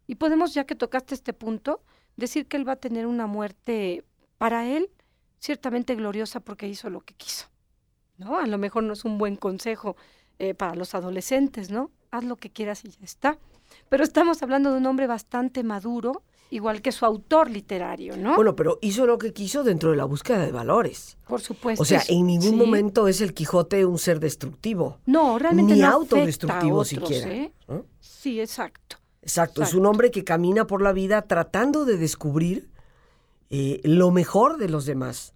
Y 0.06 0.16
podemos, 0.16 0.54
ya 0.54 0.64
que 0.64 0.74
tocaste 0.74 1.14
este 1.14 1.32
punto, 1.32 1.80
decir 2.16 2.46
que 2.46 2.56
él 2.56 2.68
va 2.68 2.72
a 2.72 2.76
tener 2.76 3.06
una 3.06 3.26
muerte 3.26 4.04
para 4.38 4.66
él 4.66 4.90
ciertamente 5.38 5.94
gloriosa 5.94 6.40
porque 6.40 6.68
hizo 6.68 6.90
lo 6.90 7.00
que 7.00 7.14
quiso. 7.14 7.46
¿No? 8.18 8.38
A 8.38 8.46
lo 8.46 8.58
mejor 8.58 8.82
no 8.82 8.92
es 8.92 9.04
un 9.04 9.18
buen 9.18 9.36
consejo 9.36 9.96
eh, 10.38 10.54
para 10.54 10.74
los 10.74 10.94
adolescentes, 10.94 11.70
¿no? 11.70 11.90
Haz 12.10 12.24
lo 12.24 12.36
que 12.36 12.50
quieras 12.50 12.84
y 12.84 12.90
ya 12.90 13.04
está. 13.04 13.38
Pero 13.88 14.04
estamos 14.04 14.42
hablando 14.42 14.70
de 14.70 14.78
un 14.78 14.86
hombre 14.86 15.06
bastante 15.06 15.62
maduro, 15.62 16.22
igual 16.52 16.82
que 16.82 16.92
su 16.92 17.04
autor 17.04 17.50
literario, 17.50 18.16
¿no? 18.16 18.36
Bueno, 18.36 18.54
pero 18.54 18.78
hizo 18.82 19.06
lo 19.06 19.18
que 19.18 19.32
quiso 19.32 19.64
dentro 19.64 19.90
de 19.90 19.96
la 19.96 20.04
búsqueda 20.04 20.38
de 20.44 20.52
valores. 20.52 21.16
Por 21.26 21.40
supuesto. 21.40 21.82
O 21.82 21.84
sea, 21.84 22.02
en 22.08 22.26
ningún 22.26 22.56
momento 22.56 23.08
es 23.08 23.20
el 23.20 23.34
Quijote 23.34 23.84
un 23.86 23.98
ser 23.98 24.20
destructivo. 24.20 24.98
No, 25.06 25.38
realmente 25.38 25.74
Ni 25.74 25.80
no 25.80 25.88
autodestructivo 25.88 26.78
a 26.78 26.82
otros, 26.82 26.88
siquiera. 26.88 27.32
¿eh? 27.32 27.52
Sí, 28.00 28.40
exacto. 28.40 28.96
Exacto, 29.22 29.62
es 29.62 29.72
un 29.74 29.86
hombre 29.86 30.10
que 30.10 30.24
camina 30.24 30.66
por 30.66 30.82
la 30.82 30.92
vida 30.92 31.22
tratando 31.22 31.84
de 31.84 31.96
descubrir 31.96 32.70
eh, 33.50 33.80
lo 33.84 34.10
mejor 34.10 34.56
de 34.58 34.68
los 34.68 34.84
demás. 34.84 35.34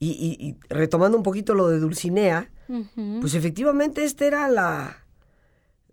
Y, 0.00 0.10
y- 0.10 0.48
y 0.48 0.56
retomando 0.68 1.16
un 1.16 1.22
poquito 1.22 1.54
lo 1.54 1.68
de 1.68 1.78
Dulcinea, 1.78 2.50
pues 3.20 3.34
efectivamente 3.34 4.04
esta 4.04 4.26
era 4.26 4.48
la, 4.48 5.04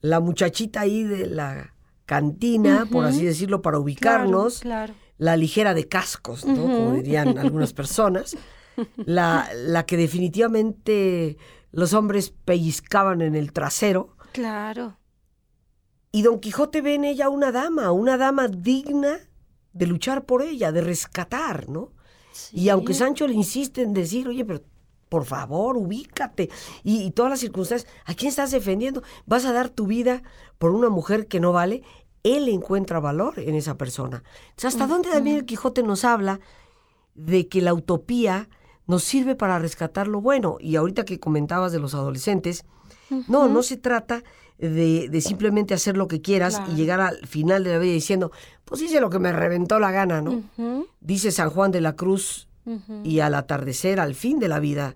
la 0.01 0.19
muchachita 0.19 0.81
ahí 0.81 1.03
de 1.03 1.27
la 1.27 1.74
cantina, 2.05 2.85
por 2.91 3.05
así 3.05 3.25
decirlo, 3.25 3.61
para 3.61 3.79
ubicarnos, 3.79 4.59
Claro, 4.59 4.93
la 5.17 5.37
ligera 5.37 5.73
de 5.73 5.87
cascos, 5.87 6.45
¿no? 6.45 6.63
Como 6.63 6.91
dirían 6.93 7.37
algunas 7.37 7.73
personas, 7.73 8.35
la, 8.97 9.49
la 9.55 9.85
que 9.85 9.97
definitivamente 9.97 11.37
los 11.71 11.93
hombres 11.93 12.31
pellizcaban 12.31 13.21
en 13.21 13.35
el 13.35 13.51
trasero. 13.53 14.15
claro. 14.31 14.97
Y 16.11 16.21
Don 16.21 16.39
Quijote 16.39 16.81
ve 16.81 16.93
en 16.95 17.03
ella 17.03 17.27
una 17.27 17.51
dama, 17.51 17.91
una 17.91 18.15
dama 18.17 18.47
digna 18.47 19.19
de 19.73 19.85
luchar 19.85 20.25
por 20.25 20.41
ella, 20.43 20.71
de 20.71 20.79
rescatar, 20.79 21.67
¿no? 21.67 21.91
Y 22.53 22.59
Sí. 22.61 22.69
aunque 22.69 22.93
Sancho 22.93 23.27
le 23.27 23.33
insiste 23.33 23.81
en 23.81 23.93
decir, 23.93 24.25
oye, 24.29 24.45
pero 24.45 24.61
por 25.09 25.25
favor, 25.25 25.75
ubícate, 25.77 26.49
y, 26.83 27.01
y 27.03 27.11
todas 27.11 27.31
las 27.31 27.39
circunstancias, 27.41 27.91
¿a 28.05 28.13
quién 28.13 28.29
estás 28.29 28.51
defendiendo? 28.51 29.03
¿Vas 29.25 29.43
a 29.45 29.51
dar 29.51 29.67
tu 29.69 29.87
vida 29.87 30.23
por 30.57 30.71
una 30.71 30.89
mujer 30.89 31.27
que 31.27 31.39
no 31.39 31.51
vale? 31.51 31.83
Él 32.23 32.49
encuentra 32.49 32.99
valor 32.99 33.39
en 33.39 33.55
esa 33.55 33.77
persona. 33.77 34.23
Entonces, 34.49 34.65
¿hasta 34.73 34.87
dónde 34.87 35.09
también 35.11 35.37
el 35.37 35.45
Quijote 35.45 35.83
nos 35.83 36.03
habla 36.03 36.39
de 37.13 37.47
que 37.47 37.61
la 37.61 37.73
utopía 37.73 38.49
nos 38.87 39.03
sirve 39.03 39.35
para 39.35 39.59
rescatar 39.59 40.07
lo 40.07 40.21
bueno? 40.21 40.57
Y 40.59 40.75
ahorita 40.75 41.05
que 41.05 41.19
comentabas 41.19 41.71
de 41.71 41.79
los 41.79 41.93
adolescentes, 41.93 42.65
no, 43.27 43.47
no 43.47 43.61
se 43.61 43.77
trata 43.77 44.23
de, 44.57 45.09
de 45.09 45.21
simplemente 45.21 45.73
hacer 45.73 45.97
lo 45.97 46.07
que 46.07 46.21
quieras 46.21 46.55
Claro. 46.57 46.71
y 46.71 46.75
llegar 46.75 47.01
al 47.01 47.27
final 47.27 47.63
de 47.63 47.73
la 47.73 47.77
vida 47.79 47.93
diciendo, 47.93 48.31
pues 48.63 48.81
hice 48.81 49.01
lo 49.01 49.09
que 49.09 49.19
me 49.19 49.31
reventó 49.31 49.79
la 49.79 49.91
gana, 49.91 50.21
¿no? 50.21 50.43
Dice 51.01 51.31
San 51.31 51.49
Juan 51.51 51.71
de 51.71 51.81
la 51.81 51.95
Cruz, 51.95 52.47
y 53.03 53.19
al 53.19 53.35
atardecer, 53.35 53.99
al 53.99 54.15
fin 54.15 54.39
de 54.39 54.47
la 54.47 54.59
vida, 54.59 54.95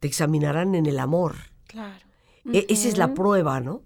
te 0.00 0.08
examinarán 0.08 0.74
en 0.74 0.84
el 0.84 0.98
amor. 0.98 1.36
Claro. 1.66 2.04
E- 2.52 2.66
esa 2.68 2.88
es 2.88 2.98
la 2.98 3.14
prueba, 3.14 3.60
¿no? 3.60 3.80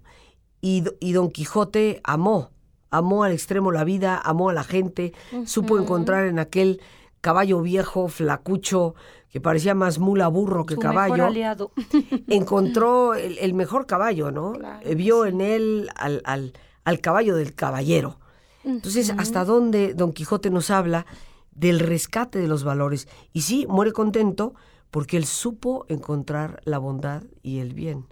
Y, 0.61 0.83
y 0.99 1.11
Don 1.13 1.29
Quijote 1.31 2.01
amó, 2.03 2.49
amó 2.89 3.23
al 3.23 3.31
extremo 3.31 3.71
la 3.71 3.83
vida, 3.83 4.19
amó 4.23 4.49
a 4.49 4.53
la 4.53 4.63
gente, 4.63 5.13
supo 5.45 5.77
encontrar 5.77 6.25
en 6.27 6.39
aquel 6.39 6.81
caballo 7.21 7.61
viejo, 7.61 8.07
flacucho, 8.07 8.95
que 9.29 9.41
parecía 9.41 9.75
más 9.75 9.99
mula 9.99 10.27
burro 10.29 10.65
que 10.65 10.75
Su 10.75 10.79
caballo, 10.79 11.13
mejor 11.13 11.27
aliado. 11.29 11.71
encontró 12.27 13.13
el, 13.13 13.37
el 13.39 13.53
mejor 13.53 13.85
caballo, 13.85 14.31
¿no? 14.31 14.53
Claro 14.53 14.79
Eh, 14.87 14.95
Vio 14.95 15.23
sí. 15.23 15.29
en 15.29 15.41
él 15.41 15.89
al, 15.95 16.21
al- 16.25 16.53
al 16.85 17.01
caballo 17.01 17.35
del 17.35 17.53
caballero. 17.53 18.19
Entonces. 18.63 19.13
¿hasta 19.17 19.45
dónde 19.45 19.93
Don 19.93 20.11
Quijote 20.13 20.49
nos 20.49 20.69
habla 20.71 21.05
del 21.51 21.79
rescate 21.79 22.39
de 22.39 22.47
los 22.47 22.63
valores? 22.63 23.07
Y 23.33 23.41
sí, 23.41 23.65
muere 23.67 23.91
contento 23.91 24.53
porque 24.91 25.17
él 25.17 25.25
supo 25.25 25.85
encontrar 25.89 26.61
la 26.63 26.77
bondad 26.77 27.23
y 27.43 27.59
el 27.59 27.73
bien 27.73 28.07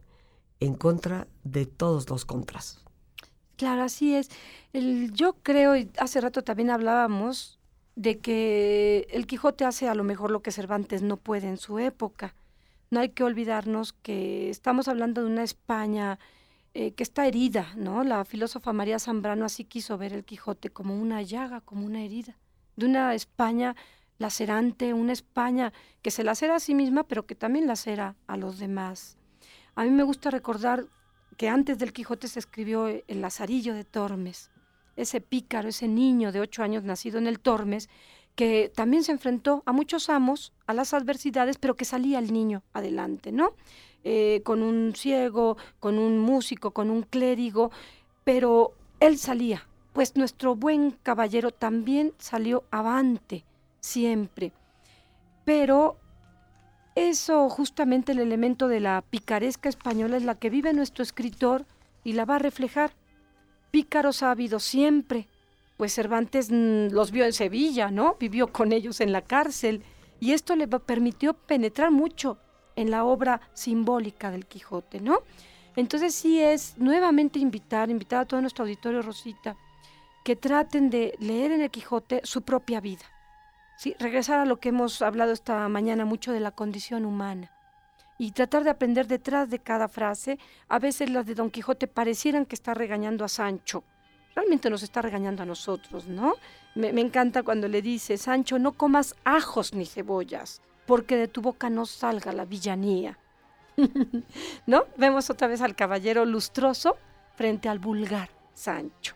en 0.59 0.75
contra 0.75 1.27
de 1.45 1.65
todos 1.65 2.09
los 2.09 2.25
contras. 2.25 2.83
Claro, 3.55 3.83
así 3.83 4.15
es. 4.15 4.29
El, 4.73 5.13
yo 5.13 5.37
creo, 5.41 5.77
y 5.77 5.89
hace 5.97 6.19
rato 6.19 6.43
también 6.43 6.69
hablábamos 6.69 7.59
de 7.95 8.19
que 8.19 9.07
el 9.11 9.25
Quijote 9.25 9.63
hace 9.63 9.87
a 9.87 9.95
lo 9.95 10.03
mejor 10.03 10.31
lo 10.31 10.41
que 10.41 10.51
Cervantes 10.51 11.01
no 11.01 11.15
puede 11.15 11.47
en 11.47 11.57
su 11.57 11.79
época. 11.79 12.35
No 12.91 12.99
hay 12.99 13.09
que 13.09 13.23
olvidarnos 13.23 13.93
que 13.93 14.49
estamos 14.49 14.89
hablando 14.89 15.21
de 15.21 15.27
una 15.27 15.43
España 15.43 16.19
eh, 16.73 16.91
que 16.91 17.03
está 17.03 17.25
herida, 17.25 17.71
¿no? 17.77 18.03
La 18.03 18.25
filósofa 18.25 18.73
María 18.73 18.99
Zambrano 18.99 19.45
así 19.45 19.63
quiso 19.63 19.97
ver 19.97 20.11
el 20.11 20.25
Quijote 20.25 20.69
como 20.69 20.99
una 20.99 21.21
llaga, 21.21 21.61
como 21.61 21.85
una 21.85 22.03
herida, 22.03 22.37
de 22.75 22.87
una 22.87 23.13
España 23.15 23.77
lacerante, 24.17 24.93
una 24.93 25.13
España 25.13 25.71
que 26.01 26.11
se 26.11 26.25
lacera 26.25 26.55
a 26.55 26.59
sí 26.59 26.75
misma, 26.75 27.07
pero 27.07 27.25
que 27.25 27.35
también 27.35 27.67
lacera 27.67 28.15
a 28.27 28.35
los 28.35 28.59
demás. 28.59 29.17
A 29.75 29.83
mí 29.85 29.89
me 29.91 30.03
gusta 30.03 30.29
recordar 30.31 30.87
que 31.37 31.49
antes 31.49 31.77
del 31.77 31.93
Quijote 31.93 32.27
se 32.27 32.39
escribió 32.39 32.87
El 32.87 33.21
Lazarillo 33.21 33.73
de 33.73 33.83
Tormes, 33.83 34.51
ese 34.95 35.21
pícaro, 35.21 35.69
ese 35.69 35.87
niño 35.87 36.31
de 36.31 36.39
ocho 36.39 36.63
años 36.63 36.83
nacido 36.83 37.17
en 37.17 37.27
el 37.27 37.39
Tormes, 37.39 37.89
que 38.35 38.71
también 38.73 39.03
se 39.03 39.11
enfrentó 39.11 39.63
a 39.65 39.71
muchos 39.71 40.09
amos, 40.09 40.53
a 40.67 40.73
las 40.73 40.93
adversidades, 40.93 41.57
pero 41.57 41.75
que 41.75 41.85
salía 41.85 42.19
el 42.19 42.33
niño 42.33 42.63
adelante, 42.73 43.31
¿no? 43.31 43.53
Eh, 44.03 44.41
con 44.43 44.61
un 44.61 44.93
ciego, 44.95 45.57
con 45.79 45.97
un 45.97 46.19
músico, 46.19 46.71
con 46.71 46.89
un 46.89 47.03
clérigo, 47.03 47.71
pero 48.23 48.73
él 48.99 49.17
salía, 49.17 49.67
pues 49.93 50.15
nuestro 50.15 50.55
buen 50.55 50.91
caballero 50.91 51.51
también 51.51 52.13
salió 52.17 52.65
avante, 52.71 53.45
siempre. 53.79 54.51
Pero 55.43 55.97
eso, 56.95 57.49
justamente 57.49 58.13
el 58.13 58.19
elemento 58.19 58.69
de 58.69 58.79
la 58.79 59.03
picaresca 59.09 59.67
española 59.67 60.15
es 60.15 60.23
la 60.23 60.35
que 60.35 60.49
vive 60.49 60.73
nuestro 60.73 61.03
escritor 61.03 61.65
y 62.05 62.13
la 62.13 62.23
va 62.23 62.37
a 62.37 62.39
reflejar. 62.39 62.93
Pícaros 63.71 64.23
ha 64.23 64.31
habido 64.31 64.59
siempre, 64.61 65.27
pues 65.75 65.93
Cervantes 65.93 66.49
mm, 66.49 66.93
los 66.93 67.11
vio 67.11 67.25
en 67.25 67.33
Sevilla, 67.33 67.91
¿no? 67.91 68.15
Vivió 68.17 68.47
con 68.47 68.71
ellos 68.71 69.01
en 69.01 69.11
la 69.11 69.21
cárcel 69.21 69.83
y 70.21 70.31
esto 70.31 70.55
le 70.55 70.67
permitió 70.67 71.33
penetrar 71.33 71.91
mucho 71.91 72.37
en 72.77 72.91
la 72.91 73.03
obra 73.03 73.41
simbólica 73.53 74.31
del 74.31 74.45
Quijote, 74.45 75.01
¿no? 75.01 75.19
Entonces 75.75 76.15
sí 76.15 76.41
es 76.41 76.77
nuevamente 76.77 77.39
invitar, 77.39 77.89
invitar 77.89 78.21
a 78.21 78.25
todo 78.25 78.39
nuestro 78.39 78.63
auditorio, 78.63 79.01
Rosita, 79.01 79.57
que 80.23 80.37
traten 80.37 80.89
de 80.89 81.13
leer 81.19 81.51
en 81.51 81.61
el 81.61 81.69
Quijote 81.69 82.21
su 82.23 82.41
propia 82.43 82.79
vida. 82.79 83.03
Sí, 83.77 83.95
regresar 83.99 84.39
a 84.39 84.45
lo 84.45 84.57
que 84.57 84.69
hemos 84.69 85.01
hablado 85.01 85.31
esta 85.31 85.67
mañana 85.67 86.05
mucho 86.05 86.31
de 86.31 86.39
la 86.39 86.51
condición 86.51 87.05
humana 87.05 87.51
y 88.17 88.31
tratar 88.31 88.63
de 88.63 88.69
aprender 88.69 89.07
detrás 89.07 89.49
de 89.49 89.59
cada 89.59 89.87
frase. 89.87 90.39
A 90.69 90.79
veces 90.79 91.09
las 91.09 91.25
de 91.25 91.35
Don 91.35 91.51
Quijote 91.51 91.87
parecieran 91.87 92.45
que 92.45 92.55
está 92.55 92.73
regañando 92.73 93.25
a 93.25 93.29
Sancho. 93.29 93.83
Realmente 94.35 94.69
nos 94.69 94.83
está 94.83 95.01
regañando 95.01 95.43
a 95.43 95.45
nosotros, 95.45 96.07
¿no? 96.07 96.35
Me, 96.75 96.93
me 96.93 97.01
encanta 97.01 97.43
cuando 97.43 97.67
le 97.67 97.81
dice, 97.81 98.17
Sancho, 98.17 98.59
no 98.59 98.73
comas 98.73 99.15
ajos 99.23 99.73
ni 99.73 99.85
cebollas, 99.85 100.61
porque 100.85 101.17
de 101.17 101.27
tu 101.27 101.41
boca 101.41 101.69
no 101.69 101.85
salga 101.85 102.33
la 102.33 102.45
villanía. 102.45 103.17
¿No? 104.65 104.85
Vemos 104.97 105.29
otra 105.29 105.47
vez 105.47 105.61
al 105.61 105.75
caballero 105.75 106.25
lustroso 106.25 106.97
frente 107.35 107.69
al 107.69 107.79
vulgar 107.79 108.29
Sancho. 108.53 109.15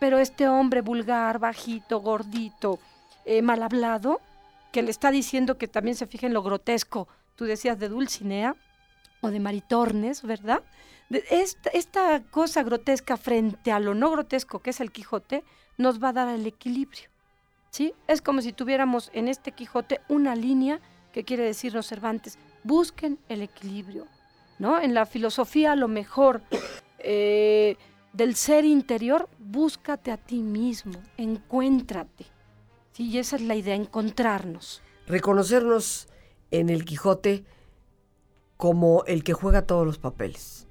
Pero 0.00 0.18
este 0.18 0.48
hombre 0.48 0.80
vulgar, 0.80 1.38
bajito, 1.38 2.00
gordito, 2.00 2.78
eh, 3.28 3.42
mal 3.42 3.62
hablado, 3.62 4.22
que 4.72 4.80
le 4.82 4.90
está 4.90 5.10
diciendo 5.10 5.58
que 5.58 5.68
también 5.68 5.96
se 5.96 6.06
fije 6.06 6.24
en 6.24 6.32
lo 6.32 6.42
grotesco, 6.42 7.08
tú 7.36 7.44
decías 7.44 7.78
de 7.78 7.90
Dulcinea 7.90 8.56
o 9.20 9.30
de 9.30 9.38
Maritornes, 9.38 10.22
¿verdad? 10.22 10.62
De 11.10 11.22
esta, 11.30 12.22
cosa 12.30 12.62
grotesca 12.62 13.18
frente 13.18 13.70
a 13.70 13.80
lo 13.80 13.94
no 13.94 14.10
grotesco 14.10 14.60
que 14.60 14.70
es 14.70 14.80
el 14.80 14.92
Quijote 14.92 15.44
nos 15.76 16.02
va 16.02 16.08
a 16.08 16.12
dar 16.14 16.28
el 16.28 16.46
equilibrio. 16.46 17.10
¿Sí? 17.68 17.92
Es 18.06 18.22
como 18.22 18.40
si 18.40 18.54
tuviéramos 18.54 19.10
en 19.12 19.28
este 19.28 19.52
Quijote 19.52 20.00
una 20.08 20.34
línea 20.34 20.80
que 21.12 21.24
quiere 21.24 21.44
decirnos 21.44 21.86
Cervantes, 21.86 22.38
busquen 22.64 23.18
el 23.28 23.42
equilibrio, 23.42 24.06
¿no? 24.58 24.80
En 24.80 24.94
la 24.94 25.04
filosofía, 25.04 25.76
lo 25.76 25.88
mejor 25.88 26.40
eh, 26.98 27.76
del 28.14 28.36
ser 28.36 28.64
interior, 28.64 29.28
búscate 29.38 30.12
a 30.12 30.16
ti 30.16 30.38
mismo, 30.38 30.98
encuéntrate. 31.18 32.37
Sí, 32.98 33.10
y 33.10 33.18
esa 33.18 33.36
es 33.36 33.42
la 33.42 33.54
idea, 33.54 33.76
encontrarnos. 33.76 34.82
Reconocernos 35.06 36.08
en 36.50 36.68
el 36.68 36.84
Quijote 36.84 37.44
como 38.56 39.04
el 39.06 39.22
que 39.22 39.34
juega 39.34 39.62
todos 39.62 39.86
los 39.86 39.98
papeles. 39.98 40.66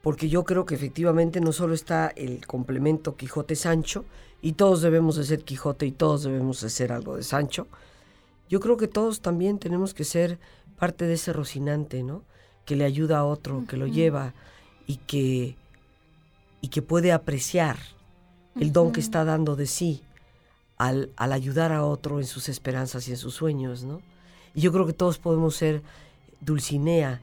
Porque 0.00 0.30
yo 0.30 0.44
creo 0.44 0.64
que 0.64 0.74
efectivamente 0.74 1.42
no 1.42 1.52
solo 1.52 1.74
está 1.74 2.10
el 2.16 2.46
complemento 2.46 3.18
Quijote-Sancho, 3.18 4.06
y 4.40 4.52
todos 4.52 4.80
debemos 4.80 5.16
de 5.16 5.24
ser 5.24 5.44
Quijote 5.44 5.84
y 5.84 5.92
todos 5.92 6.22
debemos 6.22 6.62
de 6.62 6.70
ser 6.70 6.92
algo 6.92 7.14
de 7.14 7.22
Sancho. 7.22 7.66
Yo 8.48 8.58
creo 8.58 8.78
que 8.78 8.88
todos 8.88 9.20
también 9.20 9.58
tenemos 9.58 9.92
que 9.92 10.04
ser 10.04 10.38
parte 10.78 11.04
de 11.04 11.12
ese 11.12 11.34
Rocinante, 11.34 12.02
¿no? 12.02 12.22
Que 12.64 12.74
le 12.74 12.86
ayuda 12.86 13.18
a 13.18 13.24
otro, 13.26 13.66
que 13.68 13.76
lo 13.76 13.86
lleva 13.86 14.32
y 14.86 14.96
que, 14.96 15.58
y 16.62 16.68
que 16.68 16.80
puede 16.80 17.12
apreciar 17.12 17.76
el 18.58 18.72
don 18.72 18.92
que 18.92 19.00
está 19.00 19.26
dando 19.26 19.56
de 19.56 19.66
sí 19.66 20.04
al, 20.76 21.12
ayudar 21.16 21.72
a 21.72 21.84
otro 21.84 22.20
en 22.20 22.26
sus 22.26 22.48
esperanzas 22.48 23.08
y 23.08 23.12
en 23.12 23.16
sus 23.16 23.34
sueños, 23.34 23.84
¿no? 23.84 24.02
Y 24.54 24.60
yo 24.60 24.72
creo 24.72 24.86
que 24.86 24.92
todos 24.92 25.18
podemos 25.18 25.56
ser 25.56 25.82
Dulcinea 26.40 27.20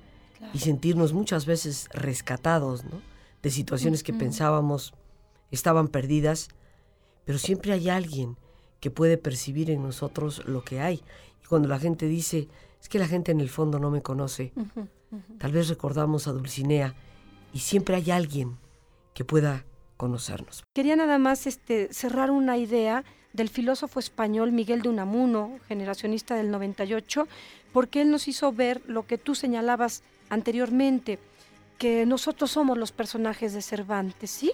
y 0.54 0.60
sentirnos 0.60 1.14
muchas 1.14 1.46
veces 1.46 1.88
rescatados, 1.94 2.84
¿no? 2.84 3.02
De 3.42 3.50
situaciones 3.50 4.04
que 4.04 4.14
pensábamos 4.14 4.94
estaban 5.52 5.88
perdidas, 5.88 6.50
pero 7.26 7.38
siempre 7.38 7.74
hay 7.74 7.90
alguien 7.90 8.38
que 8.80 8.92
puede 8.92 9.18
percibir 9.18 9.70
en 9.70 9.84
nosotros 9.84 10.44
lo 10.46 10.64
que 10.64 10.82
hay. 10.82 11.02
Y 11.44 11.48
cuando 11.48 11.68
la 11.68 11.80
gente 11.80 12.08
dice, 12.08 12.48
es 12.82 12.90
que 12.90 13.00
la 13.00 13.08
gente 13.08 13.32
en 13.32 13.40
el 13.40 13.50
fondo 13.50 13.80
no 13.80 13.92
me 13.92 14.02
conoce, 14.02 14.54
tal 15.38 15.52
vez 15.52 15.70
recordamos 15.70 16.28
a 16.28 16.32
Dulcinea 16.32 16.96
y 17.54 17.60
siempre 17.60 17.96
hay 17.96 18.12
alguien 18.12 18.58
que 19.14 19.26
pueda 19.26 19.66
conocernos. 19.98 20.64
Quería 20.74 20.96
nada 20.96 21.20
más 21.20 21.46
este, 21.46 21.94
cerrar 21.94 22.32
una 22.32 22.58
idea 22.58 23.04
del 23.34 23.50
filósofo 23.50 24.00
español 24.00 24.52
Miguel 24.52 24.82
de 24.82 24.90
Unamuno, 24.90 25.60
generacionista 25.68 26.36
del 26.36 26.52
98, 26.52 27.28
porque 27.72 28.02
él 28.02 28.12
nos 28.12 28.28
hizo 28.28 28.52
ver 28.52 28.82
lo 28.88 29.06
que 29.06 29.18
tú 29.18 29.36
señalabas 29.36 30.04
anteriormente, 30.30 31.20
que 31.78 32.06
nosotros 32.06 32.52
somos 32.52 32.78
los 32.78 32.92
personajes 32.92 33.54
de 33.54 33.62
Cervantes, 33.62 34.30
¿sí? 34.32 34.52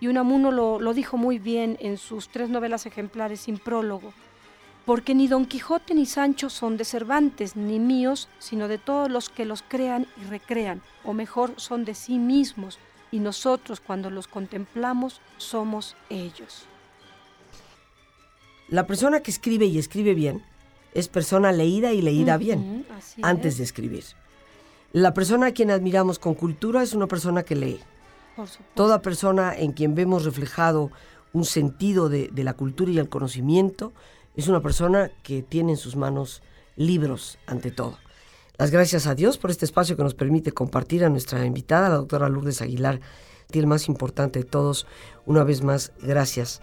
Y 0.00 0.08
Unamuno 0.08 0.50
lo, 0.50 0.92
dijo 0.92 1.16
muy 1.16 1.38
bien 1.38 1.78
en 1.80 1.96
sus 1.96 2.28
tres 2.28 2.50
novelas 2.50 2.84
ejemplares 2.84 3.40
sin 3.40 3.58
prólogo, 3.58 4.12
porque 4.84 5.14
ni 5.14 5.26
Don 5.26 5.46
Quijote 5.46 5.94
ni 5.94 6.04
Sancho 6.04 6.50
son 6.50 6.76
de 6.76 6.84
Cervantes, 6.84 7.56
ni 7.56 7.78
míos, 7.78 8.28
sino 8.38 8.68
de 8.68 8.78
todos 8.78 9.10
los 9.10 9.30
que 9.30 9.46
los 9.46 9.62
crean 9.62 10.06
y 10.20 10.24
recrean, 10.24 10.82
o 11.02 11.14
mejor, 11.14 11.54
son 11.56 11.84
de 11.84 11.94
sí 11.94 12.18
mismos, 12.18 12.78
y 13.10 13.20
nosotros 13.20 13.80
cuando 13.80 14.10
los 14.10 14.28
contemplamos 14.28 15.20
somos 15.38 15.96
ellos. 16.10 16.66
La 18.68 18.86
persona 18.86 19.20
que 19.20 19.30
escribe 19.30 19.66
y 19.66 19.78
escribe 19.78 20.14
bien 20.14 20.42
es 20.92 21.06
persona 21.08 21.52
leída 21.52 21.92
y 21.92 22.02
leída 22.02 22.36
bien 22.36 22.84
antes 23.22 23.58
de 23.58 23.64
escribir. 23.64 24.04
La 24.92 25.14
persona 25.14 25.46
a 25.46 25.52
quien 25.52 25.70
admiramos 25.70 26.18
con 26.18 26.34
cultura 26.34 26.82
es 26.82 26.92
una 26.92 27.06
persona 27.06 27.44
que 27.44 27.54
lee. 27.54 27.80
Toda 28.74 29.02
persona 29.02 29.54
en 29.56 29.72
quien 29.72 29.94
vemos 29.94 30.24
reflejado 30.24 30.90
un 31.32 31.44
sentido 31.44 32.08
de, 32.08 32.28
de 32.28 32.44
la 32.44 32.54
cultura 32.54 32.90
y 32.90 32.98
el 32.98 33.08
conocimiento 33.08 33.92
es 34.34 34.48
una 34.48 34.60
persona 34.60 35.12
que 35.22 35.42
tiene 35.42 35.72
en 35.72 35.78
sus 35.78 35.94
manos 35.94 36.42
libros 36.74 37.38
ante 37.46 37.70
todo. 37.70 37.98
Las 38.58 38.70
gracias 38.70 39.06
a 39.06 39.14
Dios 39.14 39.38
por 39.38 39.50
este 39.50 39.64
espacio 39.64 39.96
que 39.96 40.02
nos 40.02 40.14
permite 40.14 40.50
compartir 40.50 41.04
a 41.04 41.08
nuestra 41.08 41.44
invitada, 41.44 41.88
la 41.88 41.96
doctora 41.96 42.28
Lourdes 42.28 42.62
Aguilar, 42.62 43.00
y 43.52 43.58
el 43.58 43.66
más 43.66 43.86
importante 43.86 44.40
de 44.40 44.44
todos, 44.44 44.86
una 45.24 45.44
vez 45.44 45.62
más, 45.62 45.92
gracias 46.02 46.62